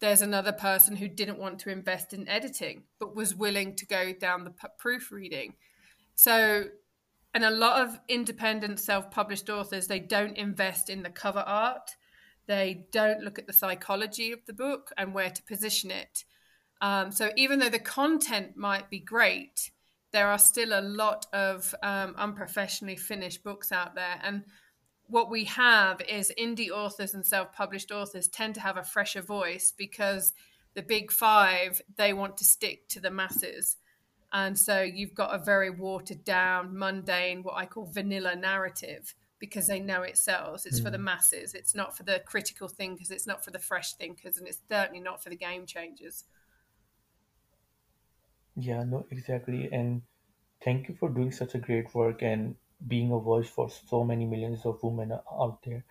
There's 0.00 0.22
another 0.22 0.52
person 0.52 0.96
who 0.96 1.08
didn't 1.08 1.38
want 1.38 1.58
to 1.60 1.70
invest 1.70 2.12
in 2.12 2.28
editing, 2.28 2.84
but 3.00 3.16
was 3.16 3.34
willing 3.34 3.74
to 3.76 3.86
go 3.86 4.12
down 4.12 4.44
the 4.44 4.54
proofreading. 4.78 5.54
So, 6.14 6.64
and 7.34 7.44
a 7.44 7.50
lot 7.50 7.82
of 7.82 7.98
independent 8.08 8.78
self 8.78 9.10
published 9.10 9.50
authors, 9.50 9.86
they 9.86 9.98
don't 9.98 10.36
invest 10.36 10.88
in 10.88 11.02
the 11.02 11.10
cover 11.10 11.40
art. 11.40 11.96
They 12.46 12.86
don't 12.92 13.20
look 13.20 13.38
at 13.38 13.46
the 13.46 13.52
psychology 13.52 14.32
of 14.32 14.40
the 14.46 14.52
book 14.52 14.92
and 14.96 15.12
where 15.12 15.30
to 15.30 15.42
position 15.42 15.90
it. 15.90 16.24
Um, 16.80 17.10
so, 17.10 17.30
even 17.36 17.58
though 17.58 17.68
the 17.68 17.78
content 17.80 18.56
might 18.56 18.88
be 18.88 19.00
great, 19.00 19.70
there 20.12 20.28
are 20.28 20.38
still 20.38 20.78
a 20.78 20.80
lot 20.80 21.26
of 21.32 21.74
um, 21.82 22.14
unprofessionally 22.16 22.96
finished 22.96 23.42
books 23.42 23.72
out 23.72 23.94
there. 23.94 24.20
And 24.22 24.44
what 25.08 25.30
we 25.30 25.44
have 25.44 26.00
is 26.02 26.32
indie 26.38 26.70
authors 26.70 27.14
and 27.14 27.24
self-published 27.24 27.90
authors 27.90 28.28
tend 28.28 28.54
to 28.54 28.60
have 28.60 28.76
a 28.76 28.82
fresher 28.82 29.22
voice 29.22 29.72
because 29.76 30.32
the 30.74 30.82
big 30.82 31.10
five 31.10 31.80
they 31.96 32.12
want 32.12 32.36
to 32.36 32.44
stick 32.44 32.86
to 32.88 33.00
the 33.00 33.10
masses 33.10 33.76
and 34.32 34.58
so 34.58 34.82
you've 34.82 35.14
got 35.14 35.34
a 35.34 35.42
very 35.42 35.70
watered 35.70 36.22
down 36.24 36.78
mundane 36.78 37.42
what 37.42 37.56
i 37.56 37.64
call 37.64 37.86
vanilla 37.86 38.36
narrative 38.36 39.14
because 39.38 39.66
they 39.66 39.80
know 39.80 40.02
it 40.02 40.18
sells 40.18 40.66
it's 40.66 40.80
mm. 40.80 40.84
for 40.84 40.90
the 40.90 40.98
mm. 40.98 41.04
masses 41.04 41.54
it's 41.54 41.74
not 41.74 41.96
for 41.96 42.02
the 42.02 42.20
critical 42.26 42.68
thinkers 42.68 43.10
it's 43.10 43.26
not 43.26 43.42
for 43.42 43.50
the 43.50 43.58
fresh 43.58 43.94
thinkers 43.94 44.36
and 44.36 44.46
it's 44.46 44.60
certainly 44.70 45.00
not 45.00 45.22
for 45.22 45.30
the 45.30 45.36
game 45.36 45.64
changers 45.64 46.24
yeah 48.56 48.84
no 48.84 49.06
exactly 49.10 49.68
and 49.72 50.02
thank 50.62 50.88
you 50.88 50.94
for 50.98 51.08
doing 51.08 51.32
such 51.32 51.54
a 51.54 51.58
great 51.58 51.94
work 51.94 52.20
and 52.22 52.54
being 52.86 53.12
a 53.12 53.18
voice 53.18 53.48
for 53.48 53.68
so 53.70 54.04
many 54.04 54.24
millions 54.26 54.64
of 54.64 54.82
women 54.82 55.12
out 55.12 55.58
there. 55.64 55.84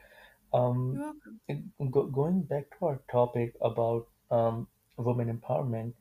Um, 0.53 1.01
go, 1.91 2.05
going 2.07 2.41
back 2.43 2.65
to 2.77 2.85
our 2.85 2.99
topic 3.11 3.55
about 3.61 4.07
um, 4.31 4.67
women 4.97 5.35
empowerment, 5.37 5.93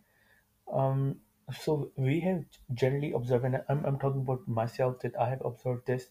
um, 0.73 1.17
so 1.61 1.93
we 1.97 2.21
have 2.21 2.45
generally 2.75 3.13
observed, 3.13 3.45
and 3.45 3.63
I'm, 3.69 3.85
I'm 3.85 3.99
talking 3.99 4.23
about 4.23 4.47
myself 4.49 5.01
that 5.01 5.19
I 5.19 5.29
have 5.31 5.43
observed 5.45 5.87
this 5.87 6.09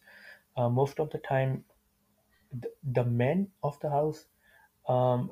uh, 0.57 0.69
most 0.69 0.99
of 0.99 1.11
the 1.11 1.19
time, 1.19 1.65
the, 2.53 2.69
the 2.83 3.03
men 3.05 3.49
of 3.63 3.79
the 3.81 3.89
house 3.89 4.25
um, 4.87 5.31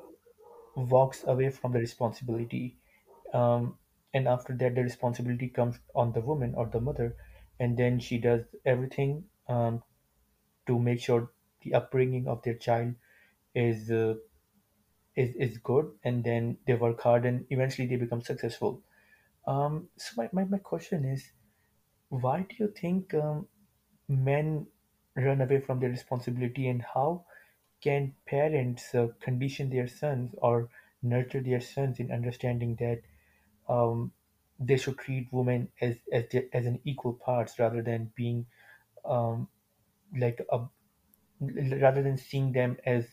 walks 0.76 1.24
away 1.26 1.50
from 1.50 1.72
the 1.72 1.78
responsibility, 1.80 2.76
um, 3.34 3.78
and 4.14 4.28
after 4.28 4.54
that, 4.56 4.74
the 4.74 4.82
responsibility 4.82 5.48
comes 5.48 5.78
on 5.94 6.12
the 6.12 6.20
woman 6.20 6.54
or 6.56 6.66
the 6.66 6.80
mother, 6.80 7.16
and 7.60 7.76
then 7.76 8.00
she 8.00 8.18
does 8.18 8.42
everything 8.64 9.24
um, 9.48 9.82
to 10.66 10.78
make 10.78 11.00
sure 11.00 11.30
the 11.62 11.74
upbringing 11.74 12.28
of 12.28 12.42
their 12.42 12.54
child 12.54 12.94
is 13.54 13.90
uh, 13.90 14.14
is 15.16 15.34
is 15.36 15.58
good, 15.58 15.92
and 16.04 16.24
then 16.24 16.58
they 16.66 16.74
work 16.74 17.00
hard, 17.00 17.24
and 17.26 17.46
eventually 17.50 17.86
they 17.88 17.96
become 17.96 18.22
successful. 18.22 18.82
Um, 19.46 19.88
so 19.96 20.12
my, 20.16 20.28
my, 20.32 20.44
my 20.44 20.58
question 20.58 21.04
is, 21.04 21.30
why 22.08 22.46
do 22.48 22.56
you 22.58 22.68
think 22.68 23.14
um, 23.14 23.48
men 24.08 24.66
run 25.16 25.40
away 25.40 25.60
from 25.60 25.80
their 25.80 25.90
responsibility, 25.90 26.68
and 26.68 26.82
how 26.82 27.24
can 27.80 28.14
parents 28.26 28.94
uh, 28.94 29.08
condition 29.20 29.70
their 29.70 29.88
sons 29.88 30.34
or 30.38 30.68
nurture 31.02 31.40
their 31.42 31.60
sons 31.60 32.00
in 32.00 32.10
understanding 32.10 32.76
that 32.76 33.02
um, 33.68 34.12
they 34.58 34.76
should 34.76 34.98
treat 34.98 35.28
women 35.32 35.68
as 35.80 35.96
as, 36.12 36.24
their, 36.30 36.44
as 36.52 36.66
an 36.66 36.80
equal 36.84 37.14
parts 37.14 37.58
rather 37.58 37.82
than 37.82 38.12
being 38.16 38.46
um, 39.04 39.48
like 40.16 40.44
a 40.50 40.60
rather 41.80 42.02
than 42.02 42.16
seeing 42.16 42.52
them 42.52 42.76
as 42.86 43.06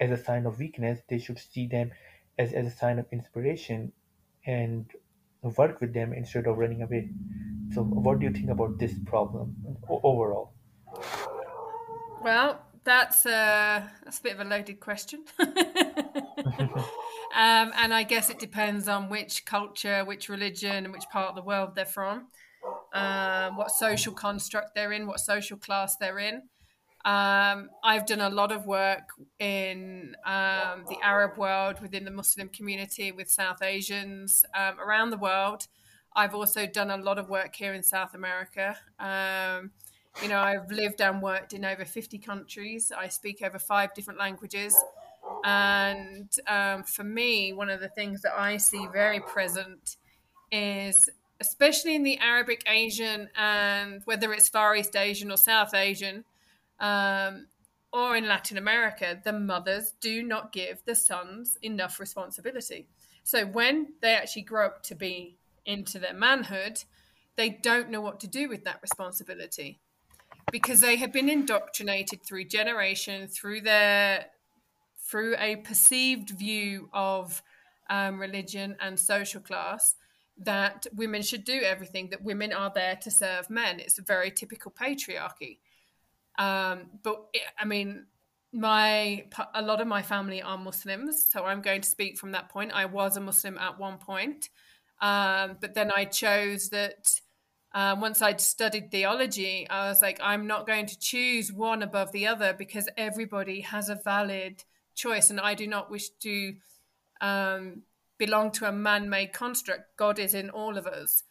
as 0.00 0.10
a 0.10 0.22
sign 0.22 0.46
of 0.46 0.58
weakness 0.58 1.00
they 1.08 1.18
should 1.18 1.38
see 1.38 1.66
them 1.66 1.90
as, 2.38 2.52
as 2.52 2.66
a 2.66 2.70
sign 2.70 2.98
of 2.98 3.06
inspiration 3.12 3.92
and 4.46 4.86
work 5.56 5.80
with 5.80 5.92
them 5.92 6.12
instead 6.12 6.46
of 6.46 6.56
running 6.58 6.82
away. 6.82 7.10
So 7.72 7.82
what 7.82 8.18
do 8.18 8.26
you 8.26 8.32
think 8.32 8.50
about 8.50 8.78
this 8.78 8.94
problem 9.06 9.56
overall? 9.88 10.52
Well 12.22 12.60
that's 12.84 13.24
a 13.26 13.90
that's 14.04 14.18
a 14.18 14.22
bit 14.22 14.34
of 14.34 14.40
a 14.40 14.44
loaded 14.44 14.80
question. 14.80 15.24
Um, 17.34 17.72
and 17.74 17.92
i 17.92 18.04
guess 18.04 18.30
it 18.30 18.38
depends 18.38 18.86
on 18.86 19.08
which 19.08 19.44
culture 19.44 20.04
which 20.04 20.28
religion 20.28 20.84
and 20.84 20.92
which 20.92 21.08
part 21.10 21.30
of 21.30 21.34
the 21.34 21.42
world 21.42 21.74
they're 21.74 21.84
from 21.84 22.28
um, 22.94 23.56
what 23.56 23.70
social 23.70 24.12
construct 24.12 24.74
they're 24.74 24.92
in, 24.92 25.06
what 25.06 25.20
social 25.20 25.58
class 25.58 25.96
they're 25.96 26.20
in. 26.20 26.42
Um, 27.04 27.68
I've 27.82 28.06
done 28.06 28.20
a 28.20 28.30
lot 28.30 28.50
of 28.50 28.66
work 28.66 29.10
in 29.38 30.16
um, 30.24 30.84
the 30.88 30.96
Arab 31.02 31.36
world, 31.36 31.80
within 31.82 32.04
the 32.04 32.10
Muslim 32.10 32.48
community, 32.48 33.12
with 33.12 33.30
South 33.30 33.62
Asians 33.62 34.44
um, 34.54 34.80
around 34.80 35.10
the 35.10 35.18
world. 35.18 35.66
I've 36.16 36.34
also 36.34 36.66
done 36.66 36.90
a 36.90 36.96
lot 36.96 37.18
of 37.18 37.28
work 37.28 37.54
here 37.56 37.74
in 37.74 37.82
South 37.82 38.14
America. 38.14 38.76
Um, 38.98 39.72
you 40.22 40.28
know, 40.28 40.38
I've 40.38 40.70
lived 40.70 41.00
and 41.00 41.20
worked 41.20 41.52
in 41.52 41.64
over 41.64 41.84
50 41.84 42.18
countries. 42.18 42.92
I 42.96 43.08
speak 43.08 43.42
over 43.42 43.58
five 43.58 43.92
different 43.94 44.20
languages. 44.20 44.74
And 45.44 46.30
um, 46.46 46.84
for 46.84 47.04
me, 47.04 47.52
one 47.52 47.68
of 47.68 47.80
the 47.80 47.88
things 47.88 48.22
that 48.22 48.32
I 48.38 48.56
see 48.56 48.86
very 48.92 49.20
present 49.20 49.96
is 50.52 51.08
especially 51.44 51.94
in 51.94 52.02
the 52.02 52.18
Arabic 52.18 52.62
Asian 52.66 53.28
and 53.36 54.02
whether 54.04 54.32
it's 54.32 54.48
Far 54.48 54.74
East 54.76 54.96
Asian 54.96 55.30
or 55.30 55.36
South 55.36 55.74
Asian 55.74 56.24
um, 56.80 57.46
or 57.92 58.16
in 58.16 58.26
Latin 58.26 58.58
America, 58.58 59.20
the 59.24 59.32
mothers 59.32 59.94
do 60.00 60.22
not 60.22 60.52
give 60.52 60.82
the 60.84 60.94
sons 60.94 61.58
enough 61.62 62.00
responsibility. 62.00 62.86
So 63.22 63.46
when 63.46 63.94
they 64.00 64.14
actually 64.14 64.42
grow 64.42 64.66
up 64.66 64.82
to 64.84 64.94
be 64.94 65.36
into 65.64 65.98
their 65.98 66.14
manhood, 66.14 66.84
they 67.36 67.50
don't 67.50 67.90
know 67.90 68.00
what 68.00 68.20
to 68.20 68.26
do 68.26 68.48
with 68.48 68.64
that 68.64 68.80
responsibility 68.82 69.78
because 70.52 70.80
they 70.80 70.96
have 70.96 71.12
been 71.12 71.28
indoctrinated 71.28 72.22
through 72.22 72.44
generation, 72.44 73.28
through 73.28 73.62
their 73.62 74.26
through 74.98 75.36
a 75.38 75.56
perceived 75.56 76.30
view 76.30 76.88
of 76.92 77.42
um, 77.90 78.18
religion 78.18 78.74
and 78.80 78.98
social 78.98 79.40
class 79.40 79.96
that 80.38 80.86
women 80.94 81.22
should 81.22 81.44
do 81.44 81.60
everything, 81.62 82.10
that 82.10 82.22
women 82.22 82.52
are 82.52 82.72
there 82.74 82.96
to 82.96 83.10
serve 83.10 83.48
men. 83.50 83.80
It's 83.80 83.98
a 83.98 84.02
very 84.02 84.30
typical 84.30 84.72
patriarchy. 84.72 85.58
Um, 86.38 86.86
but 87.02 87.26
it, 87.32 87.42
I 87.58 87.64
mean, 87.64 88.06
my 88.52 89.24
a 89.54 89.62
lot 89.62 89.80
of 89.80 89.86
my 89.86 90.02
family 90.02 90.42
are 90.42 90.58
Muslims, 90.58 91.28
so 91.30 91.44
I'm 91.44 91.60
going 91.60 91.80
to 91.80 91.88
speak 91.88 92.18
from 92.18 92.32
that 92.32 92.48
point. 92.48 92.72
I 92.72 92.86
was 92.86 93.16
a 93.16 93.20
Muslim 93.20 93.58
at 93.58 93.78
one 93.78 93.98
point, 93.98 94.48
um, 95.00 95.56
but 95.60 95.74
then 95.74 95.90
I 95.94 96.04
chose 96.04 96.70
that. 96.70 97.20
Uh, 97.72 97.96
once 97.98 98.22
I'd 98.22 98.40
studied 98.40 98.92
theology, 98.92 99.68
I 99.68 99.88
was 99.88 100.00
like, 100.00 100.20
I'm 100.22 100.46
not 100.46 100.64
going 100.64 100.86
to 100.86 100.96
choose 100.96 101.52
one 101.52 101.82
above 101.82 102.12
the 102.12 102.28
other 102.28 102.54
because 102.56 102.88
everybody 102.96 103.62
has 103.62 103.88
a 103.88 103.96
valid 103.96 104.62
choice, 104.94 105.30
and 105.30 105.40
I 105.40 105.54
do 105.54 105.66
not 105.66 105.90
wish 105.90 106.10
to 106.20 106.54
um, 107.20 107.82
belong 108.18 108.50
to 108.52 108.68
a 108.68 108.72
man-made 108.72 109.32
construct. 109.32 109.96
God 109.96 110.18
is 110.18 110.34
in 110.34 110.50
all 110.50 110.76
of 110.76 110.86
us. 110.86 111.22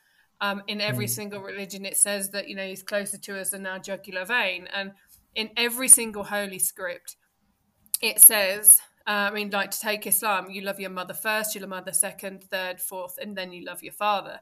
Um, 0.42 0.62
in 0.68 0.82
every 0.82 1.06
mm. 1.06 1.10
single 1.10 1.42
religion, 1.42 1.86
it 1.86 1.96
says 1.96 2.32
that 2.32 2.50
you 2.50 2.56
know 2.56 2.68
He's 2.68 2.84
closer 2.84 3.18
to 3.18 3.40
us 3.40 3.52
than 3.52 3.66
our 3.66 3.80
jugular 3.80 4.26
vein, 4.26 4.68
and 4.74 4.92
in 5.36 5.50
every 5.56 5.88
single 5.88 6.24
holy 6.24 6.60
script, 6.60 7.16
it 8.02 8.20
says. 8.20 8.80
Uh, 9.06 9.28
I 9.30 9.32
mean, 9.32 9.50
like 9.50 9.72
to 9.72 9.80
take 9.82 10.08
Islam, 10.08 10.50
you 10.50 10.62
love 10.62 10.80
your 10.80 10.90
mother 10.90 11.14
first, 11.14 11.54
you 11.54 11.60
love 11.60 11.72
mother 11.72 11.92
second, 11.92 12.46
third, 12.46 12.80
fourth, 12.80 13.18
and 13.22 13.36
then 13.36 13.52
you 13.52 13.66
love 13.66 13.84
your 13.84 13.92
father. 13.92 14.40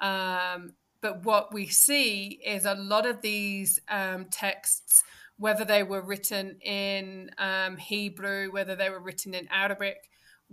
Um, 0.00 0.72
but 1.00 1.24
what 1.24 1.52
we 1.54 1.66
see 1.66 2.40
is 2.44 2.64
a 2.64 2.74
lot 2.74 3.06
of 3.06 3.20
these 3.20 3.78
um, 3.88 4.24
texts, 4.30 5.04
whether 5.36 5.64
they 5.64 5.82
were 5.82 6.00
written 6.00 6.56
in 6.62 7.30
um, 7.38 7.76
Hebrew, 7.76 8.50
whether 8.50 8.74
they 8.74 8.90
were 8.90 9.00
written 9.00 9.34
in 9.34 9.46
Arabic, 9.48 9.98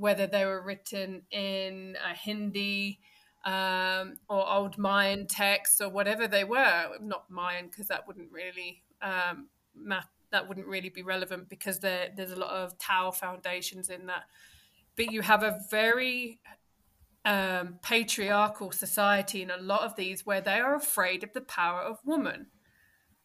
whether 0.02 0.26
they 0.26 0.46
were 0.46 0.62
written 0.62 1.22
in 1.32 1.96
a 2.04 2.16
Hindi 2.16 3.00
um, 3.46 4.16
or 4.28 4.50
old 4.52 4.78
Mayan 4.78 5.28
texts 5.28 5.80
or 5.80 5.90
whatever 5.90 6.28
they 6.28 6.44
were. 6.44 6.90
Not 7.00 7.30
Mayan 7.30 7.68
because 7.68 7.88
that 7.88 8.08
wouldn't 8.08 8.32
really 8.32 8.82
um, 9.02 9.48
that 10.32 10.48
wouldn't 10.48 10.68
really 10.68 10.90
be 10.90 11.04
relevant 11.04 11.50
because 11.50 11.80
there, 11.80 12.10
there's 12.16 12.32
a 12.32 12.40
lot 12.40 12.52
of 12.52 12.78
Tao 12.80 13.12
foundations 13.12 13.90
in 13.90 14.08
that. 14.08 14.24
But 14.96 15.12
you 15.12 15.22
have 15.22 15.44
a 15.44 15.60
very 15.70 16.40
um, 17.24 17.80
patriarchal 17.84 18.72
society 18.72 19.44
in 19.44 19.52
a 19.52 19.58
lot 19.58 19.82
of 19.82 19.96
these 19.96 20.26
where 20.26 20.42
they 20.42 20.60
are 20.60 20.76
afraid 20.76 21.24
of 21.24 21.34
the 21.34 21.42
power 21.42 21.82
of 21.82 22.00
woman. 22.04 22.48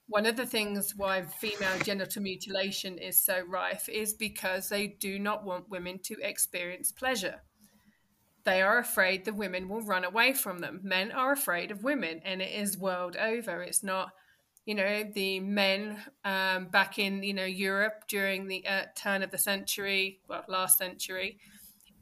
One 0.08 0.26
of 0.26 0.36
the 0.36 0.46
things 0.46 0.94
why 0.96 1.22
female 1.22 1.78
genital 1.82 2.22
mutilation 2.22 2.98
is 2.98 3.16
so 3.16 3.42
rife 3.48 3.88
is 3.88 4.14
because 4.14 4.68
they 4.68 4.86
do 4.86 5.18
not 5.18 5.44
want 5.44 5.68
women 5.68 5.98
to 6.04 6.16
experience 6.22 6.92
pleasure. 6.92 7.42
They 8.44 8.62
are 8.62 8.78
afraid 8.78 9.24
the 9.24 9.32
women 9.32 9.68
will 9.68 9.82
run 9.82 10.04
away 10.04 10.32
from 10.32 10.60
them. 10.60 10.80
Men 10.84 11.10
are 11.10 11.32
afraid 11.32 11.72
of 11.72 11.82
women, 11.82 12.20
and 12.24 12.40
it 12.40 12.52
is 12.52 12.78
world 12.78 13.16
over. 13.16 13.60
It's 13.62 13.82
not, 13.82 14.10
you 14.64 14.76
know, 14.76 15.02
the 15.12 15.40
men 15.40 15.98
um, 16.24 16.66
back 16.66 17.00
in, 17.00 17.24
you 17.24 17.34
know, 17.34 17.44
Europe 17.44 18.04
during 18.06 18.46
the 18.46 18.64
uh, 18.64 18.84
turn 18.94 19.24
of 19.24 19.32
the 19.32 19.38
century, 19.38 20.20
well, 20.28 20.44
last 20.46 20.78
century, 20.78 21.40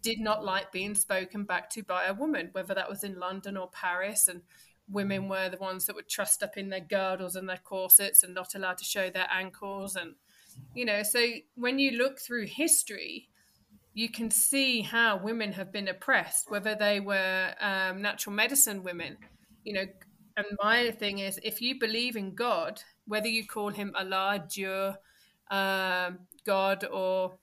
did 0.03 0.21
not 0.21 0.45
like 0.45 0.71
being 0.71 0.95
spoken 0.95 1.45
back 1.45 1.71
to 1.71 1.83
by 1.83 2.05
a 2.05 2.12
woman, 2.12 2.51
whether 2.53 2.75
that 2.75 2.90
was 2.90 3.03
in 3.03 3.19
London 3.19 3.57
or 3.57 3.71
Paris. 3.71 4.29
And 4.29 4.43
women 4.88 5.29
were 5.29 5.49
the 5.49 5.57
ones 5.57 5.87
that 5.87 5.97
were 5.97 6.03
trussed 6.03 6.42
up 6.42 6.57
in 6.57 6.68
their 6.68 6.81
girdles 6.81 7.37
and 7.37 7.49
their 7.49 7.61
corsets 7.64 8.23
and 8.23 8.35
not 8.35 8.55
allowed 8.55 8.79
to 8.79 8.85
show 8.85 9.11
their 9.11 9.29
ankles. 9.33 9.97
And, 9.97 10.14
you 10.75 10.85
know, 10.85 11.03
so 11.03 11.27
when 11.55 11.79
you 11.79 11.92
look 11.92 12.18
through 12.18 12.47
history, 12.47 13.29
you 13.94 14.09
can 14.09 14.31
see 14.31 14.83
how 14.83 15.16
women 15.16 15.53
have 15.53 15.73
been 15.73 15.88
oppressed, 15.88 16.51
whether 16.51 16.75
they 16.75 17.01
were 17.01 17.55
um, 17.61 18.03
natural 18.03 18.35
medicine 18.35 18.83
women, 18.83 19.16
you 19.64 19.73
know. 19.73 19.85
And 20.37 20.47
my 20.61 20.90
thing 20.90 21.20
is, 21.20 21.38
if 21.44 21.62
you 21.62 21.79
believe 21.79 22.16
in 22.16 22.35
God, 22.35 22.83
whether 23.07 23.29
you 23.29 23.47
call 23.47 23.68
him 23.68 23.92
Allah, 23.97 24.44
Dieu, 24.53 24.94
um, 25.49 26.18
God, 26.44 26.85
or 26.92 27.38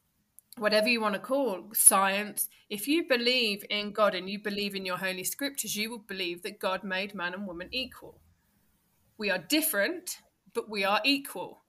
whatever 0.58 0.88
you 0.88 1.02
want 1.02 1.16
to 1.16 1.20
call 1.20 1.70
science, 1.74 2.50
if 2.70 2.88
you 2.88 3.08
believe 3.08 3.64
in 3.70 3.92
God 3.92 4.16
and 4.16 4.30
you 4.30 4.40
believe 4.40 4.76
in 4.76 4.86
your 4.86 4.98
holy 4.98 5.24
scriptures, 5.24 5.76
you 5.76 5.90
will 5.90 6.00
believe 6.00 6.44
that 6.44 6.60
God 6.60 6.84
made 6.84 7.16
man 7.16 7.34
and 7.34 7.48
woman 7.48 7.70
equal. 7.72 8.20
We 9.18 9.30
are 9.30 9.38
different, 9.38 10.18
but 10.54 10.70
we 10.70 10.84
are 10.84 11.02
equal. 11.04 11.62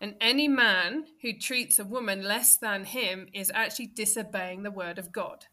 And 0.00 0.14
any 0.20 0.48
man 0.48 1.04
who 1.20 1.34
treats 1.34 1.78
a 1.78 1.84
woman 1.84 2.22
less 2.22 2.56
than 2.56 2.84
him 2.84 3.28
is 3.34 3.50
actually 3.54 3.88
disobeying 3.88 4.62
the 4.62 4.70
word 4.70 4.98
of 4.98 5.12
God. 5.12 5.46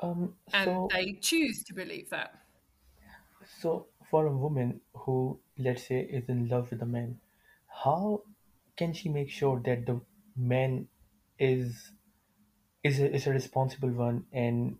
Um, 0.00 0.34
And 0.52 0.90
they 0.90 1.18
choose 1.20 1.62
to 1.64 1.74
believe 1.74 2.10
that. 2.10 2.34
so 3.60 3.86
for 4.10 4.26
a 4.26 4.36
woman 4.36 4.80
who, 4.94 5.38
let's 5.58 5.86
say, 5.86 6.00
is 6.00 6.28
in 6.28 6.48
love 6.48 6.70
with 6.70 6.82
a 6.82 6.86
man, 6.86 7.20
how 7.68 8.22
can 8.76 8.92
she 8.92 9.08
make 9.08 9.30
sure 9.30 9.60
that 9.64 9.86
the 9.86 10.00
man 10.36 10.88
is 11.40 11.92
is 12.84 13.00
a, 13.00 13.14
is 13.14 13.26
a 13.26 13.32
responsible 13.32 13.90
one 13.90 14.26
and 14.32 14.78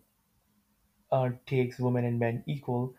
uh, 1.11 1.29
takes 1.45 1.79
women 1.79 2.05
and 2.05 2.19
men 2.19 2.43
equal 2.47 2.95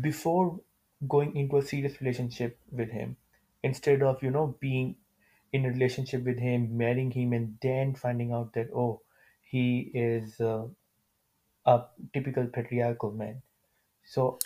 before 0.00 0.60
going 1.08 1.36
into 1.36 1.58
a 1.58 1.62
serious 1.62 2.00
relationship 2.00 2.58
with 2.70 2.90
him. 2.90 3.16
Instead 3.62 4.02
of 4.02 4.22
you 4.22 4.30
know 4.30 4.56
being 4.60 4.96
in 5.52 5.64
a 5.64 5.70
relationship 5.70 6.24
with 6.24 6.38
him 6.38 6.76
marrying 6.76 7.10
him 7.10 7.32
and 7.32 7.58
then 7.62 7.94
finding 7.94 8.32
out 8.32 8.52
that 8.54 8.68
oh 8.74 9.02
he 9.42 9.90
is 9.94 10.40
uh, 10.40 10.66
a 11.66 11.84
typical 12.14 12.46
patriarchal 12.46 13.12
man. 13.12 13.42
So 14.04 14.38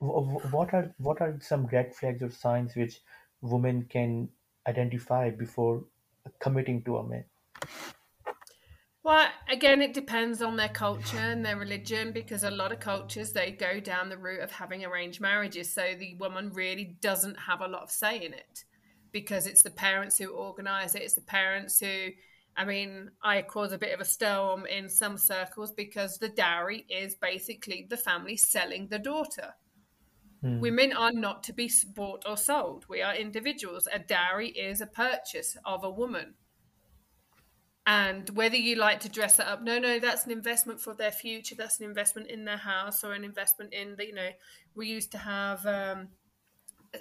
w- 0.00 0.26
w- 0.26 0.48
what 0.56 0.74
are 0.74 0.94
what 0.98 1.20
are 1.22 1.38
some 1.40 1.66
red 1.66 1.94
flags 1.94 2.22
or 2.22 2.30
signs 2.30 2.76
which 2.76 3.00
women 3.42 3.86
can 3.86 4.30
identify 4.66 5.30
before 5.30 5.84
committing 6.40 6.84
to 6.84 6.98
a 6.98 7.04
man 7.08 7.24
Well, 9.04 9.28
again, 9.48 9.82
it 9.82 9.94
depends 9.94 10.42
on 10.42 10.56
their 10.56 10.68
culture 10.68 11.18
and 11.18 11.44
their 11.44 11.56
religion 11.56 12.12
because 12.12 12.44
a 12.44 12.50
lot 12.50 12.70
of 12.70 12.78
cultures 12.78 13.32
they 13.32 13.50
go 13.50 13.80
down 13.80 14.08
the 14.08 14.16
route 14.16 14.42
of 14.42 14.52
having 14.52 14.84
arranged 14.84 15.20
marriages. 15.20 15.72
So 15.72 15.94
the 15.98 16.14
woman 16.14 16.50
really 16.52 16.96
doesn't 17.00 17.36
have 17.36 17.60
a 17.62 17.68
lot 17.68 17.82
of 17.82 17.90
say 17.90 18.24
in 18.24 18.32
it 18.32 18.64
because 19.10 19.46
it's 19.46 19.62
the 19.62 19.70
parents 19.70 20.18
who 20.18 20.28
organize 20.28 20.94
it. 20.94 21.02
It's 21.02 21.14
the 21.14 21.20
parents 21.20 21.80
who, 21.80 22.10
I 22.56 22.64
mean, 22.64 23.10
I 23.22 23.42
cause 23.42 23.72
a 23.72 23.78
bit 23.78 23.92
of 23.92 24.00
a 24.00 24.04
storm 24.04 24.66
in 24.66 24.88
some 24.88 25.18
circles 25.18 25.72
because 25.72 26.18
the 26.18 26.28
dowry 26.28 26.86
is 26.88 27.16
basically 27.16 27.88
the 27.90 27.96
family 27.96 28.36
selling 28.36 28.86
the 28.86 29.00
daughter. 29.00 29.54
Hmm. 30.42 30.60
Women 30.60 30.92
are 30.92 31.12
not 31.12 31.42
to 31.44 31.52
be 31.52 31.68
bought 31.92 32.24
or 32.24 32.36
sold. 32.36 32.84
We 32.88 33.02
are 33.02 33.16
individuals. 33.16 33.88
A 33.92 33.98
dowry 33.98 34.50
is 34.50 34.80
a 34.80 34.86
purchase 34.86 35.56
of 35.64 35.82
a 35.82 35.90
woman 35.90 36.34
and 37.86 38.30
whether 38.30 38.56
you 38.56 38.76
like 38.76 39.00
to 39.00 39.08
dress 39.08 39.38
it 39.38 39.46
up 39.46 39.62
no 39.62 39.78
no 39.78 39.98
that's 39.98 40.24
an 40.24 40.30
investment 40.30 40.80
for 40.80 40.94
their 40.94 41.10
future 41.10 41.54
that's 41.56 41.80
an 41.80 41.84
investment 41.84 42.28
in 42.28 42.44
their 42.44 42.56
house 42.56 43.02
or 43.02 43.12
an 43.12 43.24
investment 43.24 43.72
in 43.72 43.96
the 43.96 44.06
you 44.06 44.14
know 44.14 44.28
we 44.74 44.86
used 44.86 45.10
to 45.10 45.18
have 45.18 45.64
um, 45.66 46.08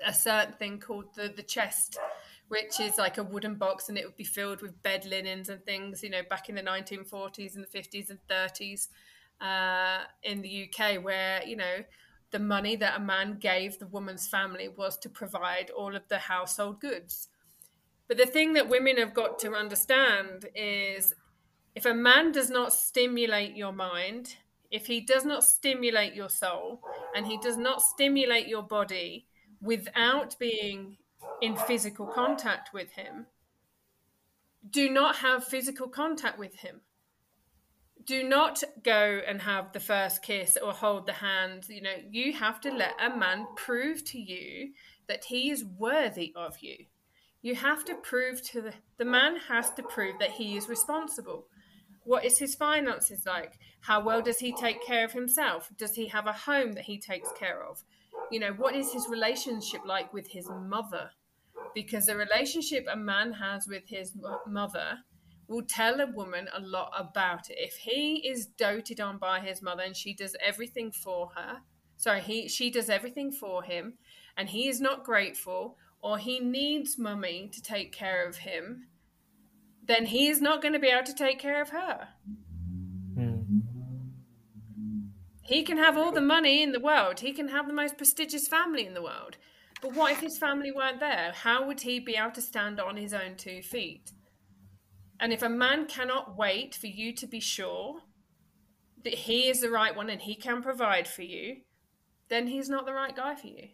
a 0.05 0.13
certain 0.13 0.53
thing 0.53 0.79
called 0.79 1.05
the 1.15 1.31
the 1.35 1.43
chest 1.43 1.99
which 2.47 2.79
is 2.79 2.97
like 2.97 3.17
a 3.17 3.23
wooden 3.23 3.55
box 3.55 3.89
and 3.89 3.97
it 3.97 4.05
would 4.05 4.17
be 4.17 4.23
filled 4.23 4.61
with 4.61 4.81
bed 4.81 5.05
linens 5.05 5.49
and 5.49 5.63
things 5.65 6.01
you 6.01 6.09
know 6.09 6.21
back 6.29 6.49
in 6.49 6.55
the 6.55 6.63
1940s 6.63 7.55
and 7.55 7.63
the 7.63 7.79
50s 7.79 8.09
and 8.09 8.19
30s 8.27 8.87
uh, 9.39 10.03
in 10.23 10.41
the 10.41 10.67
uk 10.67 11.03
where 11.03 11.43
you 11.45 11.55
know 11.55 11.83
the 12.31 12.39
money 12.39 12.75
that 12.75 12.97
a 12.97 13.01
man 13.01 13.37
gave 13.39 13.77
the 13.77 13.87
woman's 13.87 14.27
family 14.27 14.69
was 14.69 14.97
to 14.97 15.09
provide 15.09 15.69
all 15.69 15.95
of 15.95 16.07
the 16.07 16.17
household 16.17 16.79
goods 16.79 17.27
but 18.11 18.17
the 18.17 18.25
thing 18.25 18.51
that 18.55 18.67
women 18.67 18.97
have 18.97 19.13
got 19.13 19.39
to 19.39 19.55
understand 19.55 20.45
is 20.53 21.13
if 21.75 21.85
a 21.85 21.93
man 21.93 22.33
does 22.33 22.49
not 22.49 22.73
stimulate 22.73 23.55
your 23.55 23.71
mind, 23.71 24.35
if 24.69 24.85
he 24.87 24.99
does 24.99 25.23
not 25.23 25.45
stimulate 25.45 26.13
your 26.13 26.27
soul, 26.27 26.81
and 27.15 27.25
he 27.25 27.37
does 27.37 27.55
not 27.55 27.81
stimulate 27.81 28.49
your 28.49 28.63
body 28.63 29.27
without 29.61 30.37
being 30.39 30.97
in 31.41 31.55
physical 31.55 32.05
contact 32.05 32.73
with 32.73 32.91
him, 32.91 33.27
do 34.69 34.89
not 34.89 35.15
have 35.15 35.45
physical 35.45 35.87
contact 35.87 36.37
with 36.37 36.55
him. 36.55 36.81
Do 38.03 38.27
not 38.27 38.61
go 38.83 39.21
and 39.25 39.41
have 39.41 39.71
the 39.71 39.79
first 39.79 40.21
kiss 40.21 40.57
or 40.61 40.73
hold 40.73 41.07
the 41.07 41.13
hand. 41.13 41.67
You 41.69 41.81
know, 41.81 41.95
you 42.09 42.33
have 42.33 42.59
to 42.59 42.73
let 42.73 42.91
a 42.99 43.15
man 43.15 43.47
prove 43.55 44.03
to 44.07 44.19
you 44.19 44.73
that 45.07 45.23
he 45.23 45.49
is 45.49 45.63
worthy 45.63 46.33
of 46.35 46.57
you. 46.59 46.87
You 47.41 47.55
have 47.55 47.83
to 47.85 47.95
prove 47.95 48.41
to 48.51 48.61
the 48.61 48.73
the 48.97 49.05
man 49.05 49.35
has 49.47 49.71
to 49.71 49.83
prove 49.83 50.19
that 50.19 50.31
he 50.31 50.57
is 50.57 50.69
responsible. 50.69 51.47
What 52.03 52.25
is 52.25 52.37
his 52.37 52.55
finances 52.55 53.25
like? 53.25 53.53
How 53.81 54.03
well 54.03 54.21
does 54.21 54.39
he 54.39 54.53
take 54.53 54.85
care 54.85 55.03
of 55.05 55.11
himself? 55.11 55.69
Does 55.77 55.95
he 55.95 56.07
have 56.07 56.27
a 56.27 56.33
home 56.33 56.73
that 56.73 56.85
he 56.85 56.99
takes 56.99 57.31
care 57.37 57.63
of? 57.63 57.83
You 58.31 58.39
know, 58.39 58.53
what 58.53 58.75
is 58.75 58.93
his 58.93 59.07
relationship 59.09 59.81
like 59.85 60.13
with 60.13 60.27
his 60.27 60.49
mother? 60.49 61.11
Because 61.73 62.05
the 62.05 62.15
relationship 62.15 62.85
a 62.91 62.97
man 62.97 63.33
has 63.33 63.67
with 63.67 63.83
his 63.87 64.15
mother 64.47 64.99
will 65.47 65.63
tell 65.63 65.99
a 65.99 66.11
woman 66.11 66.47
a 66.55 66.61
lot 66.61 66.91
about 66.97 67.49
it. 67.49 67.57
If 67.59 67.73
he 67.73 68.27
is 68.27 68.45
doted 68.45 69.01
on 69.01 69.17
by 69.17 69.39
his 69.39 69.61
mother 69.61 69.83
and 69.83 69.95
she 69.95 70.13
does 70.13 70.35
everything 70.43 70.91
for 70.91 71.31
her, 71.35 71.57
sorry, 71.97 72.21
he 72.21 72.47
she 72.47 72.69
does 72.69 72.89
everything 72.89 73.31
for 73.31 73.63
him 73.63 73.95
and 74.37 74.49
he 74.49 74.67
is 74.67 74.79
not 74.79 75.03
grateful 75.03 75.77
or 76.01 76.17
he 76.17 76.39
needs 76.39 76.97
mummy 76.97 77.49
to 77.53 77.61
take 77.61 77.91
care 77.91 78.27
of 78.27 78.37
him, 78.37 78.87
then 79.83 80.05
he 80.05 80.27
is 80.27 80.41
not 80.41 80.61
going 80.61 80.73
to 80.73 80.79
be 80.79 80.87
able 80.87 81.05
to 81.05 81.13
take 81.13 81.39
care 81.39 81.61
of 81.61 81.69
her. 81.69 82.09
Hmm. 83.15 83.59
He 85.43 85.63
can 85.63 85.77
have 85.77 85.97
all 85.97 86.11
the 86.11 86.21
money 86.21 86.63
in 86.63 86.71
the 86.71 86.79
world, 86.79 87.19
he 87.19 87.33
can 87.33 87.49
have 87.49 87.67
the 87.67 87.73
most 87.73 87.97
prestigious 87.97 88.47
family 88.47 88.85
in 88.85 88.93
the 88.93 89.01
world. 89.01 89.37
But 89.81 89.95
what 89.95 90.11
if 90.11 90.19
his 90.19 90.37
family 90.37 90.71
weren't 90.71 90.99
there? 90.99 91.33
How 91.33 91.65
would 91.65 91.81
he 91.81 91.99
be 91.99 92.15
able 92.15 92.31
to 92.31 92.41
stand 92.41 92.79
on 92.79 92.97
his 92.97 93.13
own 93.13 93.35
two 93.35 93.63
feet? 93.63 94.11
And 95.19 95.33
if 95.33 95.41
a 95.41 95.49
man 95.49 95.87
cannot 95.87 96.37
wait 96.37 96.75
for 96.75 96.87
you 96.87 97.13
to 97.13 97.27
be 97.27 97.39
sure 97.39 98.01
that 99.03 99.13
he 99.13 99.49
is 99.49 99.61
the 99.61 99.69
right 99.69 99.95
one 99.95 100.09
and 100.09 100.21
he 100.21 100.35
can 100.35 100.61
provide 100.61 101.07
for 101.07 101.23
you, 101.23 101.57
then 102.29 102.47
he's 102.47 102.69
not 102.69 102.85
the 102.85 102.93
right 102.93 103.15
guy 103.15 103.35
for 103.35 103.47
you. 103.47 103.69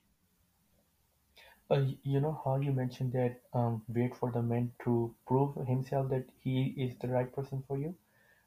Uh, 1.69 1.85
you 2.03 2.19
know 2.19 2.39
how 2.45 2.55
you 2.57 2.71
mentioned 2.71 3.11
that 3.13 3.41
um, 3.53 3.83
wait 3.89 4.15
for 4.15 4.31
the 4.31 4.41
man 4.41 4.71
to 4.83 5.13
prove 5.25 5.55
himself 5.67 6.09
that 6.09 6.25
he 6.43 6.73
is 6.77 6.95
the 6.99 7.07
right 7.07 7.31
person 7.33 7.61
for 7.67 7.77
you. 7.77 7.95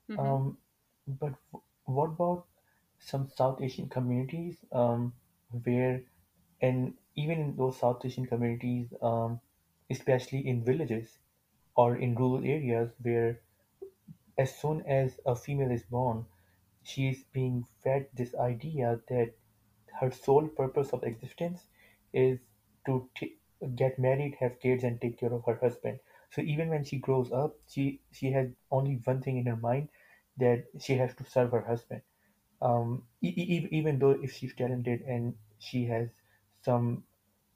hmm 0.09 0.35
Um, 0.37 0.59
but 1.07 1.35
w- 1.53 1.65
what 1.85 2.07
about 2.11 2.47
some 2.99 3.29
South 3.29 3.61
Asian 3.63 3.89
communities 3.89 4.65
um, 4.73 5.15
where, 5.65 6.05
and 6.61 6.95
even 7.17 7.41
in 7.41 7.57
those 7.57 7.79
South 7.79 8.05
Asian 8.05 8.27
communities, 8.27 8.93
um, 9.03 9.41
especially 9.91 10.47
in 10.47 10.65
villages 10.65 11.19
or 11.77 11.97
in 11.97 12.15
rural 12.17 12.45
areas, 12.45 12.93
where 13.03 13.41
as 14.39 14.55
soon 14.59 14.81
as 14.87 15.21
a 15.27 15.35
female 15.37 15.71
is 15.71 15.85
born, 15.85 16.27
she 16.83 17.09
is 17.09 17.25
being 17.33 17.65
fed 17.83 18.09
this 18.13 18.35
idea 18.35 19.01
that 19.09 19.35
her 20.01 20.11
sole 20.11 20.49
purpose 20.49 20.93
of 20.93 21.05
existence 21.05 21.67
is 22.13 22.41
to 22.87 23.09
t- 23.17 23.37
get 23.77 23.99
married, 23.99 24.37
have 24.41 24.61
kids, 24.61 24.85
and 24.85 25.01
take 25.01 25.19
care 25.19 25.33
of 25.33 25.45
her 25.47 25.57
husband. 25.57 26.01
So 26.31 26.43
even 26.43 26.69
when 26.69 26.85
she 26.85 26.99
grows 26.99 27.33
up, 27.33 27.57
she 27.69 28.01
she 28.13 28.33
has 28.33 28.49
only 28.71 28.95
one 29.05 29.21
thing 29.23 29.39
in 29.39 29.47
her 29.47 29.57
mind 29.57 29.89
that 30.39 30.67
she 30.81 30.95
has 30.97 31.15
to 31.17 31.25
serve 31.25 31.53
her 31.53 31.63
husband. 31.63 32.03
Um, 32.63 33.05
e- 33.23 33.35
e- 33.37 33.69
even 33.71 33.99
though 33.99 34.13
if 34.13 34.33
she's 34.33 34.55
talented 34.55 35.03
and 35.03 35.35
she 35.59 35.87
has 35.87 36.09
some 36.63 37.05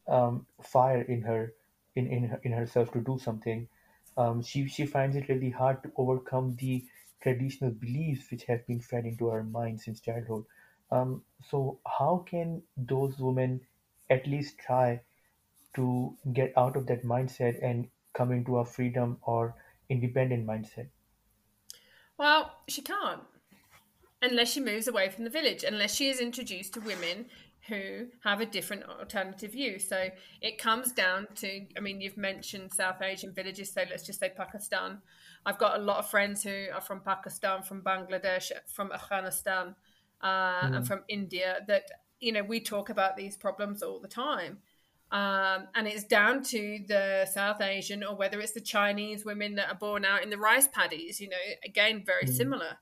um, 0.08 0.46
fire 0.62 1.02
in 1.02 1.22
her 1.22 1.52
in 1.94 2.06
in, 2.08 2.24
her, 2.28 2.40
in 2.42 2.52
herself 2.52 2.92
to 2.92 3.00
do 3.00 3.18
something. 3.18 3.68
Um, 4.16 4.42
she 4.42 4.66
she 4.68 4.86
finds 4.86 5.16
it 5.16 5.28
really 5.28 5.50
hard 5.50 5.82
to 5.82 5.92
overcome 5.96 6.56
the 6.56 6.84
traditional 7.22 7.70
beliefs 7.70 8.30
which 8.30 8.44
have 8.44 8.66
been 8.66 8.80
fed 8.80 9.06
into 9.06 9.28
her 9.28 9.42
mind 9.42 9.80
since 9.80 10.00
childhood. 10.00 10.44
Um, 10.90 11.22
so 11.48 11.80
how 11.98 12.24
can 12.28 12.62
those 12.76 13.18
women 13.18 13.60
at 14.10 14.26
least 14.26 14.58
try 14.58 15.00
to 15.74 16.16
get 16.32 16.52
out 16.56 16.76
of 16.76 16.86
that 16.86 17.04
mindset 17.04 17.62
and 17.62 17.88
come 18.12 18.32
into 18.32 18.58
a 18.58 18.64
freedom 18.64 19.18
or 19.22 19.54
independent 19.88 20.46
mindset? 20.46 20.88
Well, 22.16 22.52
she 22.68 22.82
can't 22.82 23.22
unless 24.22 24.52
she 24.52 24.60
moves 24.60 24.88
away 24.88 25.10
from 25.10 25.24
the 25.24 25.30
village, 25.30 25.64
unless 25.64 25.94
she 25.94 26.08
is 26.08 26.20
introduced 26.20 26.74
to 26.74 26.80
women 26.80 27.26
who 27.68 28.06
have 28.22 28.40
a 28.40 28.46
different 28.46 28.84
alternative 28.84 29.52
view. 29.52 29.78
So 29.78 30.08
it 30.40 30.58
comes 30.58 30.92
down 30.92 31.28
to, 31.36 31.66
I 31.76 31.80
mean, 31.80 32.00
you've 32.00 32.16
mentioned 32.16 32.72
South 32.72 33.00
Asian 33.00 33.32
villages, 33.32 33.72
so 33.72 33.84
let's 33.88 34.04
just 34.04 34.20
say 34.20 34.30
Pakistan. 34.36 34.98
I've 35.46 35.58
got 35.58 35.78
a 35.78 35.82
lot 35.82 35.98
of 35.98 36.10
friends 36.10 36.42
who 36.42 36.66
are 36.74 36.80
from 36.80 37.00
Pakistan, 37.00 37.62
from 37.62 37.82
Bangladesh, 37.82 38.50
from 38.66 38.92
Afghanistan, 38.92 39.74
uh, 40.22 40.68
and 40.74 40.86
Mm, 40.86 40.86
from 40.86 41.04
India 41.08 41.60
that, 41.68 41.84
you 42.20 42.32
know, 42.32 42.42
we 42.42 42.60
talk 42.60 42.90
about 42.90 43.16
these 43.16 43.36
problems 43.36 43.82
all 43.82 44.00
the 44.00 44.08
time. 44.08 44.58
Um, 45.14 45.68
and 45.76 45.86
it's 45.86 46.04
down 46.04 46.42
to 46.42 46.80
the 46.88 47.26
South 47.32 47.60
Asian 47.62 48.02
or 48.02 48.16
whether 48.16 48.40
it's 48.40 48.52
the 48.52 48.60
Chinese 48.60 49.24
women 49.24 49.54
that 49.54 49.68
are 49.68 49.76
born 49.76 50.04
out 50.04 50.24
in 50.24 50.28
the 50.28 50.38
rice 50.38 50.66
paddies, 50.66 51.20
you 51.20 51.28
know, 51.28 51.36
again, 51.64 52.02
very 52.04 52.24
mm, 52.24 52.36
similar 52.36 52.78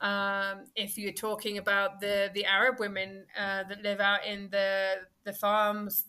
um, 0.00 0.64
if 0.74 0.98
you're 0.98 1.12
talking 1.12 1.58
about 1.58 2.00
the 2.00 2.30
the 2.34 2.44
Arab 2.44 2.78
women 2.78 3.24
uh, 3.38 3.64
that 3.68 3.82
live 3.82 4.00
out 4.00 4.26
in 4.26 4.48
the 4.50 4.96
the 5.24 5.32
farms, 5.32 6.04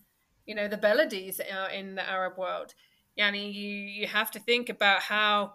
you 0.46 0.56
know, 0.56 0.68
the 0.68 0.78
Beladies 0.78 1.40
uh, 1.40 1.70
in 1.74 1.96
the 1.96 2.08
Arab 2.08 2.38
world, 2.38 2.74
yani 3.18 3.54
you 3.54 3.70
you 3.70 4.08
have 4.08 4.32
to 4.32 4.40
think 4.40 4.70
about 4.70 5.02
how 5.02 5.54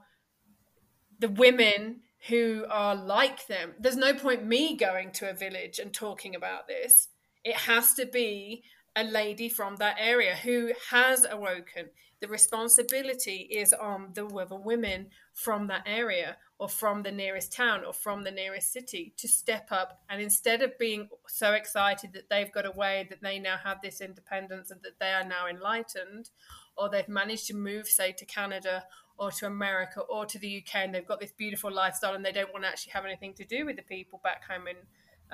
the 1.18 1.28
women 1.28 2.00
who 2.28 2.64
are 2.70 2.94
like 2.94 3.46
them. 3.48 3.74
There's 3.78 3.96
no 3.96 4.14
point 4.14 4.46
me 4.46 4.76
going 4.76 5.10
to 5.12 5.28
a 5.28 5.34
village 5.34 5.78
and 5.78 5.92
talking 5.92 6.34
about 6.34 6.68
this. 6.68 7.08
It 7.44 7.56
has 7.56 7.94
to 7.94 8.06
be 8.06 8.62
a 8.94 9.04
lady 9.04 9.48
from 9.48 9.76
that 9.76 9.96
area 9.98 10.34
who 10.34 10.72
has 10.90 11.26
awoken. 11.28 11.88
The 12.20 12.28
responsibility 12.28 13.48
is 13.50 13.72
on 13.72 14.10
the 14.14 14.26
other 14.26 14.56
women 14.56 15.08
from 15.34 15.66
that 15.68 15.82
area 15.86 16.36
or 16.58 16.68
from 16.68 17.02
the 17.02 17.10
nearest 17.10 17.52
town 17.52 17.84
or 17.84 17.92
from 17.92 18.22
the 18.22 18.30
nearest 18.30 18.72
city 18.72 19.12
to 19.16 19.26
step 19.26 19.68
up 19.72 20.00
and 20.08 20.22
instead 20.22 20.62
of 20.62 20.78
being 20.78 21.08
so 21.26 21.54
excited 21.54 22.12
that 22.12 22.30
they've 22.30 22.52
got 22.52 22.64
away 22.64 23.04
that 23.10 23.20
they 23.20 23.40
now 23.40 23.56
have 23.56 23.78
this 23.82 24.00
independence 24.00 24.70
and 24.70 24.80
that 24.82 25.00
they 25.00 25.10
are 25.10 25.24
now 25.24 25.48
enlightened 25.48 26.30
or 26.76 26.88
they've 26.88 27.08
managed 27.08 27.48
to 27.48 27.54
move 27.56 27.88
say 27.88 28.12
to 28.12 28.24
Canada 28.24 28.84
or 29.18 29.32
to 29.32 29.46
America 29.46 30.00
or 30.02 30.24
to 30.24 30.38
the 30.38 30.58
UK 30.58 30.84
and 30.84 30.94
they've 30.94 31.08
got 31.08 31.18
this 31.18 31.32
beautiful 31.32 31.72
lifestyle 31.72 32.14
and 32.14 32.24
they 32.24 32.30
don't 32.30 32.52
want 32.52 32.64
to 32.64 32.68
actually 32.68 32.92
have 32.92 33.04
anything 33.04 33.34
to 33.34 33.44
do 33.44 33.66
with 33.66 33.74
the 33.74 33.82
people 33.82 34.20
back 34.22 34.44
home 34.48 34.68
in 34.68 34.76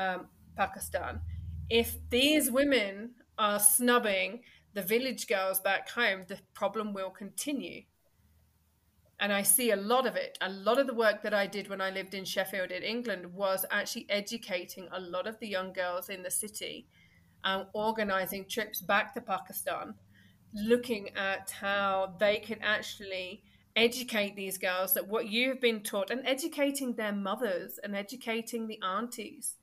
um, 0.03 0.29
Pakistan. 0.57 1.21
If 1.69 1.97
these 2.09 2.51
women 2.51 3.11
are 3.39 3.61
snubbing 3.61 4.41
the 4.75 4.83
village 4.83 5.27
girls 5.27 5.61
back 5.61 5.89
home, 5.89 6.25
the 6.29 6.39
problem 6.55 6.93
will 6.93 7.11
continue. 7.11 7.83
And 9.21 9.33
I 9.33 9.43
see 9.43 9.73
a 9.73 9.77
lot 9.77 10.07
of 10.07 10.15
it. 10.15 10.39
A 10.41 10.51
lot 10.51 10.79
of 10.79 10.87
the 10.87 10.95
work 10.95 11.23
that 11.23 11.35
I 11.35 11.47
did 11.47 11.69
when 11.69 11.81
I 11.81 11.91
lived 11.91 12.15
in 12.15 12.25
Sheffield 12.25 12.71
in 12.71 12.83
England 12.83 13.27
was 13.35 13.65
actually 13.71 14.07
educating 14.09 14.89
a 14.93 15.01
lot 15.01 15.27
of 15.27 15.39
the 15.41 15.49
young 15.49 15.73
girls 15.73 16.09
in 16.09 16.23
the 16.23 16.31
city 16.31 16.87
and 17.45 17.67
organizing 17.73 18.45
trips 18.49 18.81
back 18.81 19.15
to 19.15 19.21
Pakistan, 19.21 19.95
looking 20.55 21.11
at 21.17 21.51
how 21.51 22.15
they 22.21 22.37
can 22.37 22.59
actually 22.63 23.43
educate 23.75 24.35
these 24.37 24.59
girls 24.59 24.95
that 24.95 25.07
what 25.07 25.29
you've 25.29 25.61
been 25.61 25.81
taught 25.83 26.11
and 26.11 26.27
educating 26.27 26.95
their 26.95 27.13
mothers 27.13 27.79
and 27.83 27.95
educating 27.95 28.67
the 28.67 28.81
aunties 28.83 29.55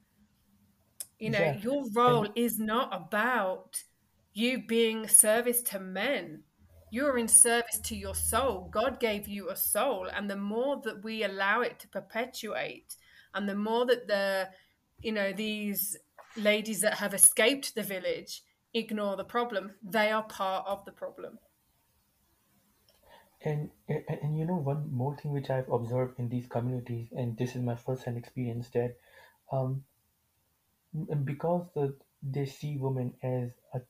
you 1.19 1.29
know, 1.29 1.39
yeah, 1.39 1.57
your 1.57 1.85
role 1.93 2.27
is 2.35 2.59
not 2.59 2.93
about 2.93 3.83
you 4.33 4.63
being 4.67 5.07
service 5.07 5.61
to 5.63 5.79
men. 5.79 6.43
You're 6.91 7.17
in 7.17 7.27
service 7.27 7.79
to 7.83 7.95
your 7.95 8.15
soul. 8.15 8.69
God 8.71 8.99
gave 8.99 9.27
you 9.27 9.49
a 9.49 9.55
soul. 9.55 10.07
And 10.13 10.29
the 10.29 10.37
more 10.37 10.81
that 10.83 11.03
we 11.03 11.23
allow 11.23 11.61
it 11.61 11.79
to 11.79 11.87
perpetuate, 11.87 12.95
and 13.33 13.47
the 13.49 13.55
more 13.55 13.85
that 13.85 14.07
the, 14.07 14.49
you 15.01 15.11
know, 15.11 15.33
these 15.33 15.97
ladies 16.37 16.81
that 16.81 16.95
have 16.95 17.13
escaped 17.13 17.75
the 17.75 17.83
village 17.83 18.43
ignore 18.73 19.15
the 19.15 19.23
problem, 19.23 19.71
they 19.83 20.11
are 20.11 20.23
part 20.23 20.65
of 20.67 20.85
the 20.85 20.91
problem. 20.91 21.39
and 23.45 23.69
and, 23.87 24.03
and 24.21 24.37
you 24.37 24.45
know 24.45 24.55
one 24.55 24.91
more 24.91 25.15
thing 25.15 25.31
which 25.31 25.49
I've 25.49 25.69
observed 25.69 26.19
in 26.19 26.29
these 26.29 26.47
communities, 26.47 27.07
and 27.11 27.37
this 27.37 27.55
is 27.55 27.61
my 27.61 27.75
first-hand 27.75 28.17
experience 28.17 28.69
that 28.69 28.97
um, 29.51 29.83
because 31.25 31.65
the, 31.75 31.95
they 32.21 32.45
see 32.45 32.77
women 32.77 33.13
as 33.23 33.49
a 33.73 33.81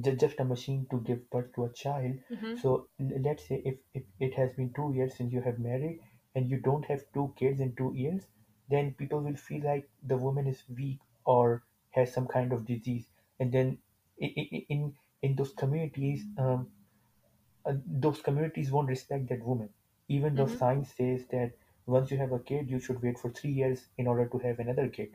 ju- 0.00 0.14
just 0.16 0.40
a 0.40 0.44
machine 0.44 0.86
to 0.90 1.00
give 1.00 1.28
birth 1.30 1.52
to 1.54 1.64
a 1.64 1.72
child. 1.72 2.16
hmm 2.28 2.56
So 2.62 2.88
l- 3.00 3.20
let's 3.22 3.46
say 3.46 3.60
if, 3.64 3.76
if 3.94 4.02
it 4.20 4.34
has 4.34 4.52
been 4.54 4.72
two 4.74 4.92
years 4.92 5.14
since 5.16 5.32
you 5.32 5.40
have 5.42 5.58
married 5.58 6.00
and 6.34 6.48
you 6.48 6.58
don't 6.58 6.84
have 6.86 7.02
two 7.14 7.32
kids 7.36 7.60
in 7.60 7.74
two 7.76 7.92
years, 7.94 8.22
then 8.68 8.92
people 8.94 9.20
will 9.20 9.36
feel 9.36 9.64
like 9.64 9.88
the 10.02 10.16
woman 10.16 10.46
is 10.46 10.62
weak 10.68 10.98
or 11.24 11.62
has 11.90 12.12
some 12.12 12.26
kind 12.26 12.52
of 12.52 12.64
disease. 12.66 13.06
And 13.40 13.52
then 13.52 13.78
i- 14.22 14.32
i- 14.36 14.48
i- 14.52 14.66
in 14.68 14.92
in 15.22 15.34
those 15.36 15.52
communities, 15.52 16.26
um, 16.38 16.68
uh, 17.64 17.72
those 17.86 18.20
communities 18.22 18.70
won't 18.70 18.88
respect 18.88 19.28
that 19.28 19.42
woman. 19.44 19.70
Even 20.08 20.34
though 20.34 20.46
hmm 20.46 20.56
science 20.58 20.92
says 20.96 21.24
that 21.30 21.52
once 21.86 22.10
you 22.10 22.18
have 22.18 22.32
a 22.32 22.38
kid, 22.38 22.68
you 22.70 22.78
should 22.78 23.02
wait 23.02 23.18
for 23.18 23.30
three 23.30 23.50
years 23.50 23.86
in 23.98 24.06
order 24.06 24.26
to 24.26 24.38
have 24.38 24.58
another 24.58 24.88
kid 24.88 25.08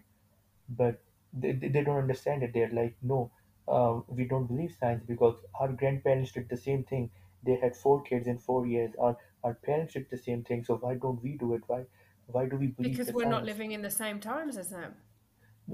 but 0.78 1.02
they, 1.34 1.52
they 1.54 1.70
they 1.70 1.84
don't 1.84 1.98
understand 2.06 2.44
it. 2.44 2.54
They're 2.54 2.72
like, 2.82 2.96
no, 3.02 3.32
uh, 3.68 4.02
we 4.08 4.26
don't 4.26 4.48
believe 4.48 4.76
science 4.80 5.04
because 5.08 5.36
our 5.60 5.70
grandparents 5.72 6.32
did 6.32 6.50
the 6.50 6.58
same 6.58 6.84
thing. 6.84 7.12
They 7.44 7.56
had 7.58 7.76
four 7.76 8.02
kids 8.04 8.28
in 8.28 8.40
four 8.40 8.66
years. 8.66 8.94
Our 9.00 9.18
our 9.44 9.54
parents 9.56 9.94
did 9.94 10.10
the 10.10 10.18
same 10.18 10.44
thing. 10.44 10.64
So 10.64 10.78
why 10.78 10.96
don't 10.96 11.22
we 11.24 11.38
do 11.38 11.54
it? 11.56 11.64
Why 11.68 11.86
why 12.28 12.48
do 12.48 12.58
we 12.58 12.68
believe 12.68 13.04
Because 13.04 13.12
the 13.12 13.14
we're 13.14 13.26
not 13.26 13.44
science? 13.44 13.46
living 13.46 13.72
in 13.72 13.82
the 13.82 13.90
same 13.90 14.20
times 14.20 14.58
as 14.58 14.72
them. 14.72 14.96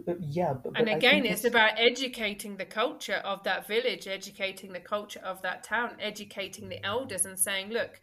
Uh, 0.08 0.16
Yeah, 0.20 0.54
but, 0.54 0.76
And 0.76 0.88
but 0.90 0.92
I 0.92 1.02
again, 1.02 1.26
think 1.26 1.26
it's 1.26 1.44
about 1.44 1.78
educating 1.80 2.56
the 2.58 2.66
culture 2.66 3.16
of 3.26 3.44
that 3.44 3.68
village, 3.68 4.08
educating 4.08 4.72
the 4.74 4.80
culture 4.80 5.20
of 5.20 5.42
that 5.42 5.64
town, 5.64 5.98
educating 6.00 6.70
the 6.70 6.84
elders, 6.86 7.26
and 7.26 7.38
saying, 7.40 7.70
look, 7.72 8.00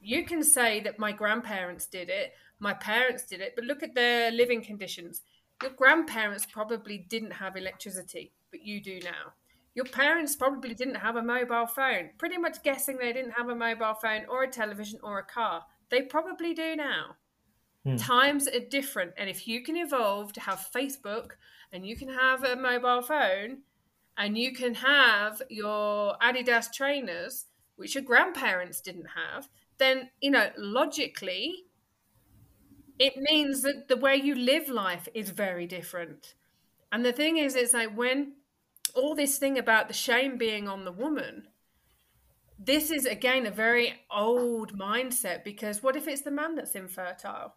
you 0.00 0.24
can 0.24 0.42
say 0.42 0.80
that 0.80 0.98
my 0.98 1.12
grandparents 1.12 1.86
did 1.86 2.08
it, 2.08 2.32
my 2.60 2.74
parents 2.74 3.26
did 3.26 3.40
it, 3.40 3.54
but 3.56 3.64
look 3.64 3.82
at 3.82 3.94
their 3.94 4.30
living 4.30 4.62
conditions. 4.62 5.22
Your 5.62 5.72
grandparents 5.72 6.46
probably 6.46 6.98
didn't 7.08 7.32
have 7.32 7.56
electricity, 7.56 8.32
but 8.50 8.62
you 8.62 8.80
do 8.80 9.00
now. 9.02 9.32
Your 9.74 9.84
parents 9.84 10.36
probably 10.36 10.74
didn't 10.74 10.96
have 10.96 11.16
a 11.16 11.22
mobile 11.22 11.66
phone. 11.66 12.10
Pretty 12.18 12.38
much 12.38 12.62
guessing 12.62 12.96
they 12.96 13.12
didn't 13.12 13.32
have 13.32 13.48
a 13.48 13.54
mobile 13.54 13.94
phone 13.94 14.22
or 14.28 14.44
a 14.44 14.48
television 14.48 14.98
or 15.02 15.18
a 15.18 15.24
car. 15.24 15.64
They 15.90 16.02
probably 16.02 16.54
do 16.54 16.76
now 16.76 17.16
hmm, 17.84 17.96
times 17.96 18.48
are 18.48 18.60
different 18.60 19.12
and 19.16 19.28
if 19.28 19.46
you 19.46 19.62
can 19.62 19.76
evolve 19.76 20.32
to 20.32 20.40
have 20.40 20.70
facebook 20.74 21.32
and 21.72 21.86
you 21.86 21.96
can 21.96 22.08
have 22.08 22.44
a 22.44 22.56
mobile 22.56 23.02
phone 23.02 23.58
and 24.16 24.36
you 24.36 24.52
can 24.52 24.74
have 24.74 25.40
your 25.48 26.16
adidas 26.22 26.72
trainers 26.72 27.46
which 27.76 27.94
your 27.94 28.04
grandparents 28.04 28.80
didn't 28.80 29.06
have 29.14 29.48
then 29.78 30.10
you 30.20 30.30
know 30.30 30.50
logically 30.56 31.64
it 32.98 33.16
means 33.16 33.62
that 33.62 33.88
the 33.88 33.96
way 33.96 34.16
you 34.16 34.34
live 34.34 34.68
life 34.68 35.08
is 35.14 35.30
very 35.30 35.66
different. 35.66 36.34
And 36.92 37.04
the 37.04 37.12
thing 37.12 37.36
is 37.36 37.54
it's 37.54 37.74
like 37.74 37.96
when 37.96 38.34
all 38.94 39.14
this 39.14 39.38
thing 39.38 39.58
about 39.58 39.88
the 39.88 39.94
shame 39.94 40.38
being 40.38 40.68
on 40.68 40.84
the 40.84 40.92
woman 40.92 41.48
this 42.58 42.90
is 42.90 43.06
again 43.06 43.46
a 43.46 43.50
very 43.50 43.94
old 44.10 44.76
mindset 44.76 45.44
because 45.44 45.82
what 45.82 45.96
if 45.96 46.08
it's 46.08 46.22
the 46.22 46.30
man 46.30 46.56
that's 46.56 46.74
infertile? 46.74 47.54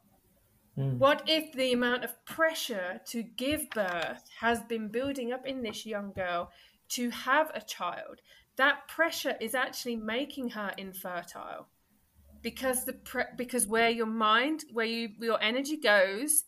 Hmm, 0.76 1.00
What 1.00 1.24
if 1.28 1.54
the 1.54 1.74
amount 1.74 2.04
of 2.04 2.24
pressure 2.26 3.02
to 3.08 3.24
give 3.24 3.70
birth 3.72 4.30
has 4.40 4.62
been 4.64 4.90
building 4.90 5.34
up 5.34 5.48
in 5.48 5.64
this 5.64 5.86
young 5.86 6.12
girl 6.14 6.52
to 6.90 7.10
have 7.10 7.52
a 7.56 7.62
child? 7.62 8.22
That 8.58 8.88
pressure 8.88 9.36
is 9.42 9.56
actually 9.56 9.96
making 9.96 10.50
her 10.50 10.72
infertile 10.78 11.68
because 12.42 12.86
the 12.86 12.94
pre- 12.94 13.34
because 13.36 13.68
where 13.68 13.90
your 13.90 14.06
mind, 14.08 14.66
where 14.72 14.86
you 14.86 15.10
your 15.20 15.42
energy 15.42 15.78
goes, 15.78 16.44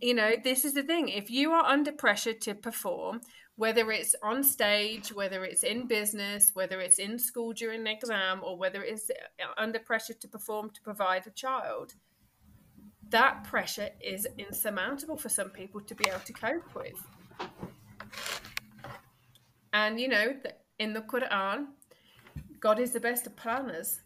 you 0.00 0.14
know, 0.14 0.32
this 0.42 0.64
is 0.64 0.74
the 0.74 0.82
thing. 0.82 1.08
If 1.08 1.30
you 1.30 1.52
are 1.52 1.64
under 1.64 1.92
pressure 1.92 2.34
to 2.34 2.54
perform, 2.54 3.20
whether 3.56 3.90
it's 3.92 4.14
on 4.22 4.42
stage, 4.42 5.12
whether 5.12 5.44
it's 5.44 5.62
in 5.62 5.86
business, 5.86 6.50
whether 6.54 6.80
it's 6.80 6.98
in 6.98 7.18
school 7.18 7.52
during 7.52 7.80
an 7.80 7.86
exam, 7.86 8.40
or 8.42 8.56
whether 8.56 8.82
it's 8.82 9.10
uh, 9.10 9.44
under 9.56 9.78
pressure 9.78 10.14
to 10.14 10.28
perform 10.28 10.70
to 10.70 10.82
provide 10.82 11.26
a 11.26 11.30
child, 11.30 11.94
that 13.10 13.44
pressure 13.44 13.90
is 14.00 14.26
insurmountable 14.38 15.16
for 15.16 15.28
some 15.28 15.50
people 15.50 15.80
to 15.80 15.94
be 15.94 16.04
able 16.08 16.20
to 16.20 16.32
cope 16.32 16.74
with. 16.74 17.06
And, 19.72 20.00
you 20.00 20.08
know, 20.08 20.34
in 20.78 20.92
the 20.92 21.00
Quran, 21.02 21.66
God 22.60 22.78
is 22.78 22.92
the 22.92 23.00
best 23.00 23.26
of 23.26 23.36
planners. 23.36 24.00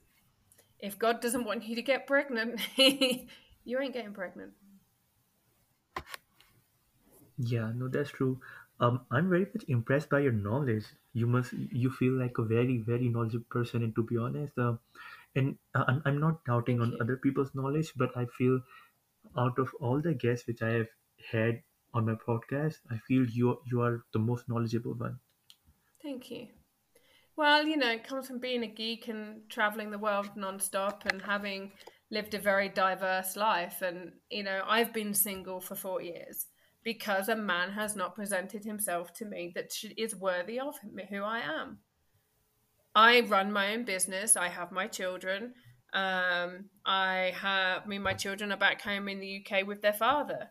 If 0.78 0.98
God 0.98 1.20
doesn't 1.20 1.44
want 1.44 1.64
you 1.64 1.74
to 1.76 1.82
get 1.82 2.06
pregnant, 2.06 2.60
you 2.76 3.80
ain't 3.80 3.92
getting 3.94 4.14
pregnant. 4.14 4.54
Yeah, 7.38 7.72
no, 7.74 7.88
that's 7.88 8.10
true. 8.10 8.40
Um, 8.78 9.06
I'm 9.10 9.30
very 9.30 9.46
much 9.46 9.64
impressed 9.68 10.10
by 10.10 10.20
your 10.20 10.32
knowledge. 10.32 10.84
You 11.14 11.26
must, 11.26 11.52
you 11.54 11.90
feel 11.90 12.12
like 12.12 12.36
a 12.38 12.42
very, 12.44 12.76
very 12.78 13.08
knowledgeable 13.08 13.46
person. 13.48 13.82
And 13.82 13.94
to 13.94 14.02
be 14.02 14.18
honest, 14.18 14.58
uh, 14.58 14.76
and 15.34 15.58
uh, 15.74 15.84
I'm, 15.88 16.02
I'm 16.04 16.20
not 16.20 16.44
doubting 16.44 16.80
Thank 16.80 16.82
on 16.82 16.94
you. 16.94 17.00
other 17.00 17.16
people's 17.16 17.54
knowledge, 17.54 17.92
but 17.96 18.16
I 18.16 18.26
feel 18.26 18.60
out 19.36 19.58
of 19.58 19.74
all 19.80 20.00
the 20.02 20.14
guests 20.14 20.46
which 20.46 20.62
I 20.62 20.70
have 20.70 20.88
had 21.30 21.62
on 21.94 22.06
my 22.06 22.14
podcast, 22.14 22.80
I 22.90 22.98
feel 22.98 23.26
you 23.26 23.60
you 23.66 23.82
are 23.82 24.04
the 24.12 24.18
most 24.20 24.48
knowledgeable 24.48 24.94
one. 24.94 25.20
Thank 26.02 26.30
you. 26.30 26.48
Well, 27.36 27.66
you 27.66 27.76
know, 27.76 27.90
it 27.90 28.08
comes 28.08 28.26
from 28.26 28.38
being 28.38 28.62
a 28.62 28.66
geek 28.66 29.08
and 29.08 29.42
traveling 29.50 29.90
the 29.90 29.98
world 29.98 30.30
nonstop 30.36 31.04
and 31.04 31.20
having 31.20 31.72
lived 32.10 32.32
a 32.32 32.38
very 32.38 32.70
diverse 32.70 33.36
life. 33.36 33.82
And, 33.82 34.12
you 34.30 34.42
know, 34.42 34.62
I've 34.66 34.94
been 34.94 35.12
single 35.12 35.60
for 35.60 35.74
four 35.74 36.00
years 36.00 36.46
because 36.82 37.28
a 37.28 37.36
man 37.36 37.72
has 37.72 37.94
not 37.94 38.14
presented 38.14 38.64
himself 38.64 39.12
to 39.14 39.26
me 39.26 39.52
that 39.54 39.70
is 39.98 40.16
worthy 40.16 40.58
of 40.58 40.76
who 41.10 41.22
I 41.22 41.40
am. 41.40 41.78
I 42.94 43.20
run 43.20 43.52
my 43.52 43.74
own 43.74 43.84
business, 43.84 44.36
I 44.36 44.48
have 44.48 44.72
my 44.72 44.86
children. 44.86 45.52
Um, 45.92 46.70
I 46.86 47.34
have, 47.36 47.82
I 47.84 47.86
mean, 47.86 48.02
my 48.02 48.14
children 48.14 48.50
are 48.50 48.56
back 48.56 48.80
home 48.80 49.08
in 49.08 49.20
the 49.20 49.44
UK 49.44 49.66
with 49.66 49.82
their 49.82 49.92
father 49.92 50.50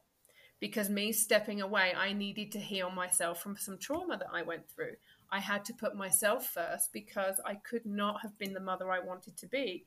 because 0.59 0.89
me 0.89 1.11
stepping 1.11 1.61
away, 1.61 1.93
I 1.97 2.13
needed 2.13 2.51
to 2.51 2.59
heal 2.59 2.91
myself 2.91 3.41
from 3.41 3.57
some 3.57 3.77
trauma 3.79 4.17
that 4.17 4.29
I 4.31 4.43
went 4.43 4.69
through. 4.69 4.95
I 5.35 5.39
had 5.39 5.65
to 5.65 5.73
put 5.73 5.97
myself 5.97 6.47
first 6.47 6.93
because 6.93 7.41
I 7.45 7.55
could 7.55 7.85
not 7.85 8.21
have 8.21 8.37
been 8.37 8.53
the 8.53 8.61
mother 8.61 8.89
I 8.89 8.99
wanted 8.99 9.35
to 9.35 9.47
be. 9.47 9.85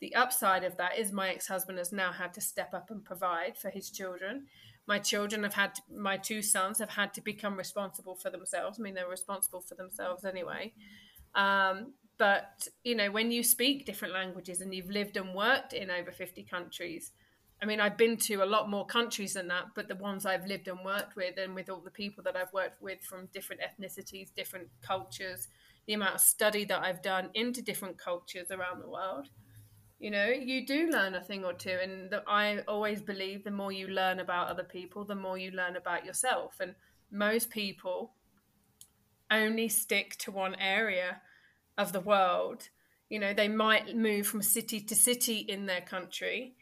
The 0.00 0.14
upside 0.14 0.62
of 0.62 0.76
that 0.76 0.98
is 0.98 1.10
my 1.10 1.30
ex 1.30 1.46
husband 1.46 1.78
has 1.78 1.90
now 1.90 2.12
had 2.12 2.34
to 2.34 2.42
step 2.42 2.74
up 2.74 2.90
and 2.90 3.02
provide 3.02 3.56
for 3.56 3.70
his 3.70 3.88
children. 3.88 4.44
My 4.86 4.98
children 4.98 5.42
have 5.44 5.54
had, 5.54 5.74
to, 5.76 5.82
my 5.96 6.18
two 6.18 6.42
sons 6.42 6.78
have 6.80 6.90
had 6.90 7.14
to 7.14 7.22
become 7.22 7.56
responsible 7.56 8.14
for 8.14 8.28
themselves. 8.28 8.78
I 8.78 8.82
mean, 8.82 8.92
they're 8.92 9.08
responsible 9.08 9.62
for 9.62 9.74
themselves 9.74 10.26
anyway. 10.26 10.74
Um, 11.34 11.94
but, 12.18 12.68
you 12.84 12.94
know, 12.94 13.10
when 13.10 13.30
you 13.30 13.42
speak 13.42 13.86
different 13.86 14.12
languages 14.12 14.60
and 14.60 14.74
you've 14.74 14.90
lived 14.90 15.16
and 15.16 15.34
worked 15.34 15.72
in 15.72 15.90
over 15.90 16.12
50 16.12 16.42
countries, 16.42 17.12
I 17.62 17.66
mean, 17.66 17.80
I've 17.80 17.98
been 17.98 18.16
to 18.18 18.42
a 18.42 18.46
lot 18.46 18.70
more 18.70 18.86
countries 18.86 19.34
than 19.34 19.48
that, 19.48 19.66
but 19.74 19.86
the 19.86 19.96
ones 19.96 20.24
I've 20.24 20.46
lived 20.46 20.68
and 20.68 20.78
worked 20.82 21.14
with, 21.14 21.36
and 21.36 21.54
with 21.54 21.68
all 21.68 21.80
the 21.80 21.90
people 21.90 22.24
that 22.24 22.36
I've 22.36 22.52
worked 22.54 22.80
with 22.80 23.02
from 23.02 23.28
different 23.34 23.60
ethnicities, 23.60 24.34
different 24.34 24.68
cultures, 24.80 25.48
the 25.86 25.92
amount 25.92 26.14
of 26.14 26.20
study 26.20 26.64
that 26.64 26.82
I've 26.82 27.02
done 27.02 27.28
into 27.34 27.60
different 27.60 27.98
cultures 27.98 28.50
around 28.50 28.80
the 28.80 28.88
world, 28.88 29.28
you 29.98 30.10
know, 30.10 30.28
you 30.28 30.66
do 30.66 30.88
learn 30.90 31.14
a 31.14 31.20
thing 31.20 31.44
or 31.44 31.52
two. 31.52 31.76
And 31.82 32.10
the, 32.10 32.22
I 32.26 32.60
always 32.66 33.02
believe 33.02 33.44
the 33.44 33.50
more 33.50 33.70
you 33.70 33.88
learn 33.88 34.18
about 34.18 34.48
other 34.48 34.64
people, 34.64 35.04
the 35.04 35.14
more 35.14 35.36
you 35.36 35.50
learn 35.50 35.76
about 35.76 36.06
yourself. 36.06 36.56
And 36.58 36.74
most 37.12 37.50
people 37.50 38.14
only 39.30 39.68
stick 39.68 40.16
to 40.20 40.30
one 40.30 40.54
area 40.54 41.20
of 41.76 41.92
the 41.92 42.00
world. 42.00 42.70
You 43.10 43.18
know, 43.18 43.34
they 43.34 43.48
might 43.48 43.94
move 43.94 44.26
from 44.26 44.40
city 44.40 44.80
to 44.80 44.94
city 44.94 45.38
in 45.40 45.66
their 45.66 45.82
country 45.82 46.54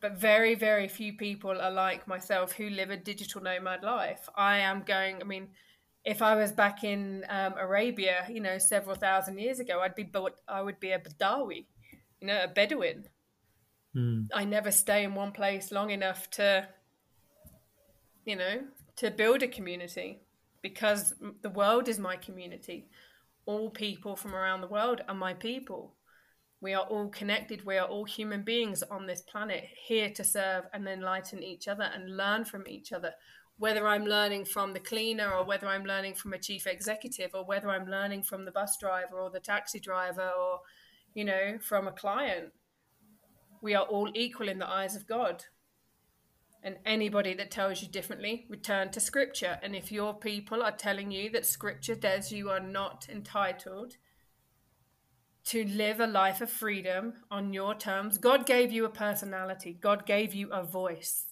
but 0.00 0.18
very 0.18 0.54
very 0.54 0.88
few 0.88 1.12
people 1.12 1.60
are 1.60 1.70
like 1.70 2.06
myself 2.08 2.52
who 2.52 2.68
live 2.70 2.90
a 2.90 2.96
digital 2.96 3.42
nomad 3.42 3.82
life. 3.82 4.28
I 4.34 4.58
am 4.58 4.82
going 4.82 5.20
i 5.20 5.24
mean 5.24 5.48
if 6.04 6.22
i 6.22 6.34
was 6.34 6.50
back 6.50 6.82
in 6.82 7.24
um, 7.28 7.54
arabia 7.58 8.24
you 8.30 8.40
know 8.40 8.56
several 8.56 8.96
thousand 8.96 9.38
years 9.38 9.60
ago 9.60 9.80
i'd 9.80 9.94
be 9.94 10.10
i 10.48 10.62
would 10.62 10.80
be 10.80 10.92
a 10.92 10.98
badawi 10.98 11.66
you 12.20 12.26
know 12.26 12.42
a 12.42 12.48
bedouin. 12.48 13.04
Mm. 13.94 14.28
i 14.32 14.44
never 14.44 14.70
stay 14.70 15.04
in 15.04 15.14
one 15.14 15.32
place 15.32 15.70
long 15.72 15.90
enough 15.90 16.30
to 16.30 16.66
you 18.24 18.36
know 18.36 18.60
to 18.96 19.10
build 19.10 19.42
a 19.42 19.48
community 19.48 20.20
because 20.62 21.14
the 21.42 21.50
world 21.50 21.88
is 21.88 21.98
my 21.98 22.16
community. 22.16 22.88
All 23.46 23.70
people 23.70 24.16
from 24.16 24.34
around 24.34 24.60
the 24.60 24.68
world 24.68 25.00
are 25.08 25.14
my 25.14 25.34
people 25.34 25.94
we 26.60 26.74
are 26.74 26.84
all 26.84 27.08
connected. 27.08 27.64
We 27.64 27.78
are 27.78 27.86
all 27.86 28.04
human 28.04 28.42
beings 28.42 28.82
on 28.82 29.06
this 29.06 29.22
planet 29.22 29.64
here 29.86 30.10
to 30.10 30.22
serve 30.22 30.64
and 30.74 30.86
enlighten 30.86 31.42
each 31.42 31.68
other 31.68 31.90
and 31.94 32.16
learn 32.16 32.44
from 32.44 32.66
each 32.66 32.92
other. 32.92 33.12
Whether 33.56 33.86
I'm 33.88 34.04
learning 34.04 34.44
from 34.44 34.72
the 34.72 34.80
cleaner 34.80 35.30
or 35.32 35.44
whether 35.44 35.66
I'm 35.66 35.84
learning 35.84 36.14
from 36.14 36.32
a 36.32 36.38
chief 36.38 36.66
executive 36.66 37.30
or 37.34 37.44
whether 37.44 37.70
I'm 37.70 37.86
learning 37.86 38.24
from 38.24 38.44
the 38.44 38.52
bus 38.52 38.76
driver 38.78 39.18
or 39.18 39.30
the 39.30 39.40
taxi 39.40 39.80
driver 39.80 40.30
or, 40.38 40.60
you 41.14 41.24
know, 41.24 41.58
from 41.60 41.88
a 41.88 41.92
client, 41.92 42.52
we 43.62 43.74
are 43.74 43.84
all 43.84 44.10
equal 44.14 44.48
in 44.48 44.58
the 44.58 44.68
eyes 44.68 44.96
of 44.96 45.06
God. 45.06 45.44
And 46.62 46.76
anybody 46.84 47.32
that 47.34 47.50
tells 47.50 47.80
you 47.80 47.88
differently, 47.88 48.44
return 48.50 48.90
to 48.90 49.00
scripture. 49.00 49.58
And 49.62 49.74
if 49.74 49.90
your 49.90 50.12
people 50.12 50.62
are 50.62 50.72
telling 50.72 51.10
you 51.10 51.30
that 51.30 51.46
scripture 51.46 51.96
says 52.00 52.32
you 52.32 52.50
are 52.50 52.60
not 52.60 53.06
entitled, 53.10 53.96
to 55.50 55.64
live 55.64 55.98
a 55.98 56.06
life 56.06 56.40
of 56.40 56.48
freedom 56.48 57.12
on 57.28 57.52
your 57.52 57.74
terms. 57.74 58.18
God 58.18 58.46
gave 58.46 58.70
you 58.70 58.84
a 58.84 58.88
personality, 58.88 59.76
God 59.80 60.06
gave 60.06 60.32
you 60.32 60.48
a 60.52 60.62
voice. 60.62 61.24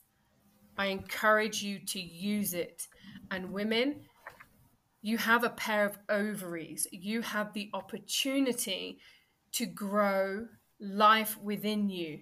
I 0.77 0.87
encourage 0.87 1.63
you 1.63 1.79
to 1.87 2.01
use 2.01 2.53
it. 2.53 2.89
And 3.31 3.53
women, 3.53 4.01
you 5.03 5.19
have 5.19 5.45
a 5.45 5.51
pair 5.51 5.87
of 5.87 5.99
ovaries. 6.09 6.89
You 6.91 7.23
have 7.23 7.53
the 7.53 7.71
opportunity 7.73 8.99
to 9.53 9.67
grow 9.67 10.49
life 10.81 11.39
within 11.41 11.89
you. 11.89 12.19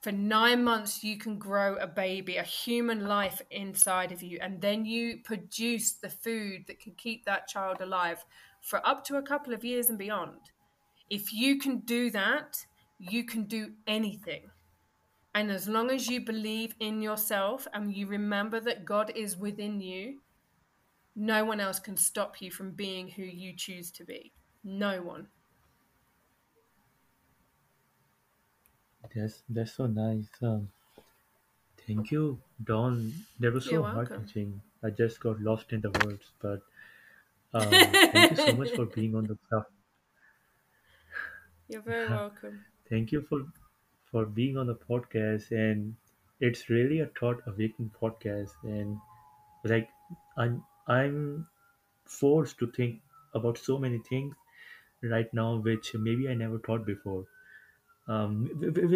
For 0.00 0.12
nine 0.12 0.64
months, 0.64 1.04
you 1.04 1.18
can 1.18 1.38
grow 1.38 1.74
a 1.76 1.86
baby, 1.86 2.38
a 2.38 2.42
human 2.42 3.06
life 3.06 3.42
inside 3.50 4.12
of 4.12 4.22
you, 4.22 4.38
and 4.40 4.62
then 4.62 4.86
you 4.86 5.18
produce 5.24 5.92
the 5.92 6.08
food 6.08 6.64
that 6.68 6.80
can 6.80 6.92
keep 6.96 7.26
that 7.26 7.48
child 7.48 7.82
alive 7.82 8.24
for 8.62 8.86
up 8.88 9.04
to 9.04 9.16
a 9.16 9.22
couple 9.22 9.52
of 9.52 9.62
years 9.62 9.90
and 9.90 9.98
beyond. 9.98 10.38
If 11.10 11.32
you 11.32 11.58
can 11.58 11.80
do 11.80 12.10
that, 12.10 12.66
you 12.98 13.24
can 13.24 13.44
do 13.44 13.72
anything. 13.86 14.50
And 15.34 15.50
as 15.50 15.68
long 15.68 15.90
as 15.90 16.08
you 16.08 16.20
believe 16.20 16.74
in 16.80 17.00
yourself 17.00 17.66
and 17.72 17.94
you 17.94 18.06
remember 18.06 18.60
that 18.60 18.84
God 18.84 19.12
is 19.14 19.36
within 19.36 19.80
you, 19.80 20.20
no 21.14 21.44
one 21.44 21.60
else 21.60 21.78
can 21.78 21.96
stop 21.96 22.40
you 22.40 22.50
from 22.50 22.72
being 22.72 23.08
who 23.08 23.22
you 23.22 23.54
choose 23.56 23.90
to 23.92 24.04
be. 24.04 24.32
No 24.64 25.02
one. 25.02 25.28
That's 29.14 29.42
that's 29.48 29.72
so 29.72 29.86
nice. 29.86 30.28
Um, 30.42 30.68
thank 31.86 32.10
you, 32.10 32.38
Dawn. 32.62 33.12
That 33.40 33.52
was 33.54 33.66
You're 33.66 33.82
so 33.82 33.90
heart 33.90 34.08
touching. 34.10 34.60
I 34.82 34.90
just 34.90 35.20
got 35.20 35.40
lost 35.40 35.72
in 35.72 35.80
the 35.80 35.90
words, 36.04 36.30
but 36.40 36.60
um, 37.54 37.70
thank 38.12 38.30
you 38.32 38.36
so 38.36 38.52
much 38.52 38.70
for 38.72 38.86
being 38.86 39.14
on 39.14 39.26
the 39.26 39.38
You're 41.68 41.82
very 41.82 42.08
welcome. 42.10 42.64
Thank 42.90 43.12
you 43.12 43.22
for 43.22 43.46
for 44.10 44.24
being 44.26 44.56
on 44.56 44.66
the 44.66 44.74
podcast, 44.74 45.50
and 45.52 45.96
it's 46.40 46.68
really 46.70 47.00
a 47.00 47.06
thought 47.06 47.42
awakening 47.46 47.92
podcast. 48.00 48.52
And 48.64 48.98
like 49.64 49.90
I'm 50.36 50.64
I'm 50.88 51.48
forced 52.06 52.58
to 52.60 52.68
think 52.72 53.00
about 53.34 53.58
so 53.58 53.78
many 53.78 53.98
things 54.10 54.34
right 55.02 55.32
now, 55.34 55.56
which 55.56 55.94
maybe 55.94 56.28
I 56.28 56.34
never 56.34 56.58
thought 56.58 56.86
before. 56.86 57.26
Um, 58.08 58.46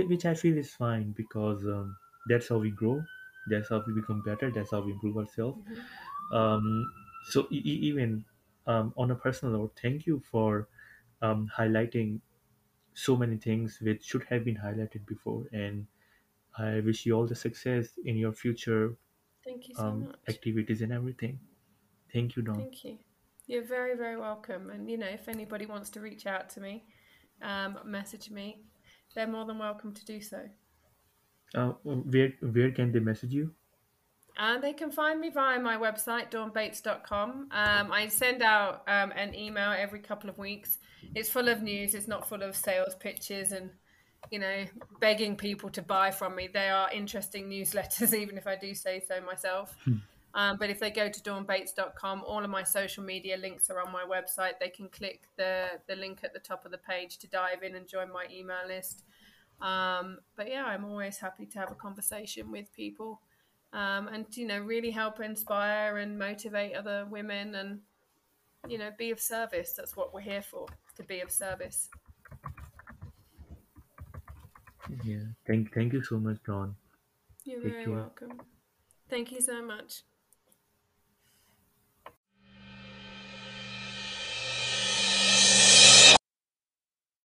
which 0.08 0.24
I 0.24 0.34
feel 0.34 0.56
is 0.56 0.74
fine 0.74 1.12
because 1.12 1.62
um, 1.66 1.96
that's 2.28 2.48
how 2.48 2.58
we 2.58 2.70
grow. 2.70 3.02
That's 3.48 3.68
how 3.68 3.82
we 3.86 3.92
become 3.92 4.22
better. 4.22 4.50
That's 4.50 4.70
how 4.70 4.80
we 4.80 4.92
improve 4.92 5.18
ourselves. 5.18 5.58
Mm-hmm. 5.60 6.36
Um, 6.36 6.92
so 7.30 7.46
e- 7.50 7.58
even 7.90 8.24
um, 8.66 8.94
on 8.96 9.10
a 9.10 9.14
personal 9.14 9.58
note, 9.58 9.78
thank 9.80 10.06
you 10.06 10.22
for 10.30 10.68
um, 11.20 11.50
highlighting 11.56 12.20
so 12.94 13.16
many 13.16 13.36
things 13.36 13.78
which 13.82 14.04
should 14.04 14.24
have 14.28 14.44
been 14.44 14.56
highlighted 14.56 15.04
before 15.06 15.44
and 15.52 15.86
i 16.58 16.80
wish 16.80 17.06
you 17.06 17.14
all 17.14 17.26
the 17.26 17.34
success 17.34 17.88
in 18.04 18.16
your 18.16 18.32
future 18.32 18.96
Thank 19.44 19.68
you 19.68 19.74
so 19.74 19.82
um, 19.84 20.00
much. 20.06 20.16
activities 20.28 20.82
and 20.82 20.92
everything 20.92 21.38
thank 22.12 22.36
you 22.36 22.42
Dawn 22.42 22.56
Thank 22.56 22.84
you. 22.84 22.98
You're 23.48 23.64
very, 23.64 23.96
very 23.96 24.16
welcome. 24.16 24.70
And, 24.70 24.88
you 24.88 24.96
know, 24.96 25.06
if 25.08 25.28
anybody 25.28 25.66
wants 25.66 25.90
to 25.90 26.00
reach 26.00 26.26
out 26.26 26.48
to 26.50 26.60
me, 26.60 26.84
um, 27.42 27.76
message 27.84 28.30
me, 28.30 28.62
they're 29.14 29.26
more 29.26 29.44
than 29.44 29.58
welcome 29.58 29.92
to 29.92 30.04
do 30.04 30.20
so. 30.20 30.38
uh, 31.54 31.72
where 31.84 32.32
where 32.40 32.70
can 32.70 32.92
they 32.92 33.00
message 33.00 33.32
you 33.32 33.52
And 34.36 34.62
they 34.62 34.72
can 34.72 34.90
find 34.90 35.20
me 35.20 35.28
via 35.30 35.60
my 35.60 35.76
website, 35.76 36.30
dawnbates.com. 36.30 37.48
Um, 37.50 37.92
I 37.92 38.08
send 38.08 38.42
out 38.42 38.82
um, 38.88 39.12
an 39.12 39.34
email 39.34 39.74
every 39.76 40.00
couple 40.00 40.30
of 40.30 40.38
weeks. 40.38 40.78
It's 41.14 41.28
full 41.28 41.48
of 41.48 41.62
news, 41.62 41.94
it's 41.94 42.08
not 42.08 42.28
full 42.28 42.42
of 42.42 42.56
sales 42.56 42.94
pitches 42.94 43.52
and, 43.52 43.70
you 44.30 44.38
know, 44.38 44.64
begging 45.00 45.36
people 45.36 45.68
to 45.70 45.82
buy 45.82 46.10
from 46.10 46.34
me. 46.34 46.48
They 46.52 46.70
are 46.70 46.90
interesting 46.92 47.48
newsletters, 47.48 48.14
even 48.18 48.38
if 48.38 48.46
I 48.46 48.56
do 48.56 48.74
say 48.74 49.02
so 49.06 49.20
myself. 49.20 49.76
Um, 50.34 50.56
but 50.58 50.70
if 50.70 50.80
they 50.80 50.90
go 50.90 51.10
to 51.10 51.20
dawnbates.com, 51.20 52.22
all 52.26 52.42
of 52.42 52.48
my 52.48 52.62
social 52.62 53.04
media 53.04 53.36
links 53.36 53.68
are 53.68 53.80
on 53.80 53.92
my 53.92 54.04
website. 54.04 54.52
They 54.60 54.70
can 54.70 54.88
click 54.88 55.24
the, 55.36 55.66
the 55.88 55.96
link 55.96 56.20
at 56.24 56.32
the 56.32 56.38
top 56.38 56.64
of 56.64 56.70
the 56.70 56.78
page 56.78 57.18
to 57.18 57.26
dive 57.26 57.62
in 57.62 57.74
and 57.74 57.86
join 57.86 58.10
my 58.10 58.24
email 58.32 58.66
list. 58.66 59.02
Um, 59.60 60.18
but 60.36 60.48
yeah, 60.48 60.64
I'm 60.64 60.84
always 60.84 61.18
happy 61.18 61.46
to 61.46 61.58
have 61.58 61.70
a 61.70 61.74
conversation 61.74 62.50
with 62.50 62.72
people 62.72 63.20
um, 63.72 64.08
and, 64.08 64.26
you 64.36 64.46
know, 64.46 64.58
really 64.58 64.90
help 64.90 65.20
inspire 65.20 65.98
and 65.98 66.18
motivate 66.18 66.74
other 66.74 67.06
women 67.10 67.54
and, 67.54 67.80
you 68.68 68.78
know, 68.78 68.90
be 68.98 69.10
of 69.10 69.20
service. 69.20 69.74
That's 69.76 69.96
what 69.96 70.12
we're 70.12 70.20
here 70.20 70.42
for, 70.42 70.66
to 70.96 71.02
be 71.02 71.20
of 71.20 71.30
service. 71.30 71.88
Yeah. 75.04 75.20
Thank, 75.46 75.72
thank 75.72 75.92
you 75.92 76.02
so 76.02 76.18
much, 76.18 76.38
Dawn. 76.44 76.74
You're 77.44 77.62
Take 77.62 77.72
very 77.72 77.84
care. 77.86 77.94
welcome. 77.94 78.40
Thank 79.08 79.32
you 79.32 79.40
so 79.40 79.62
much. 79.62 80.02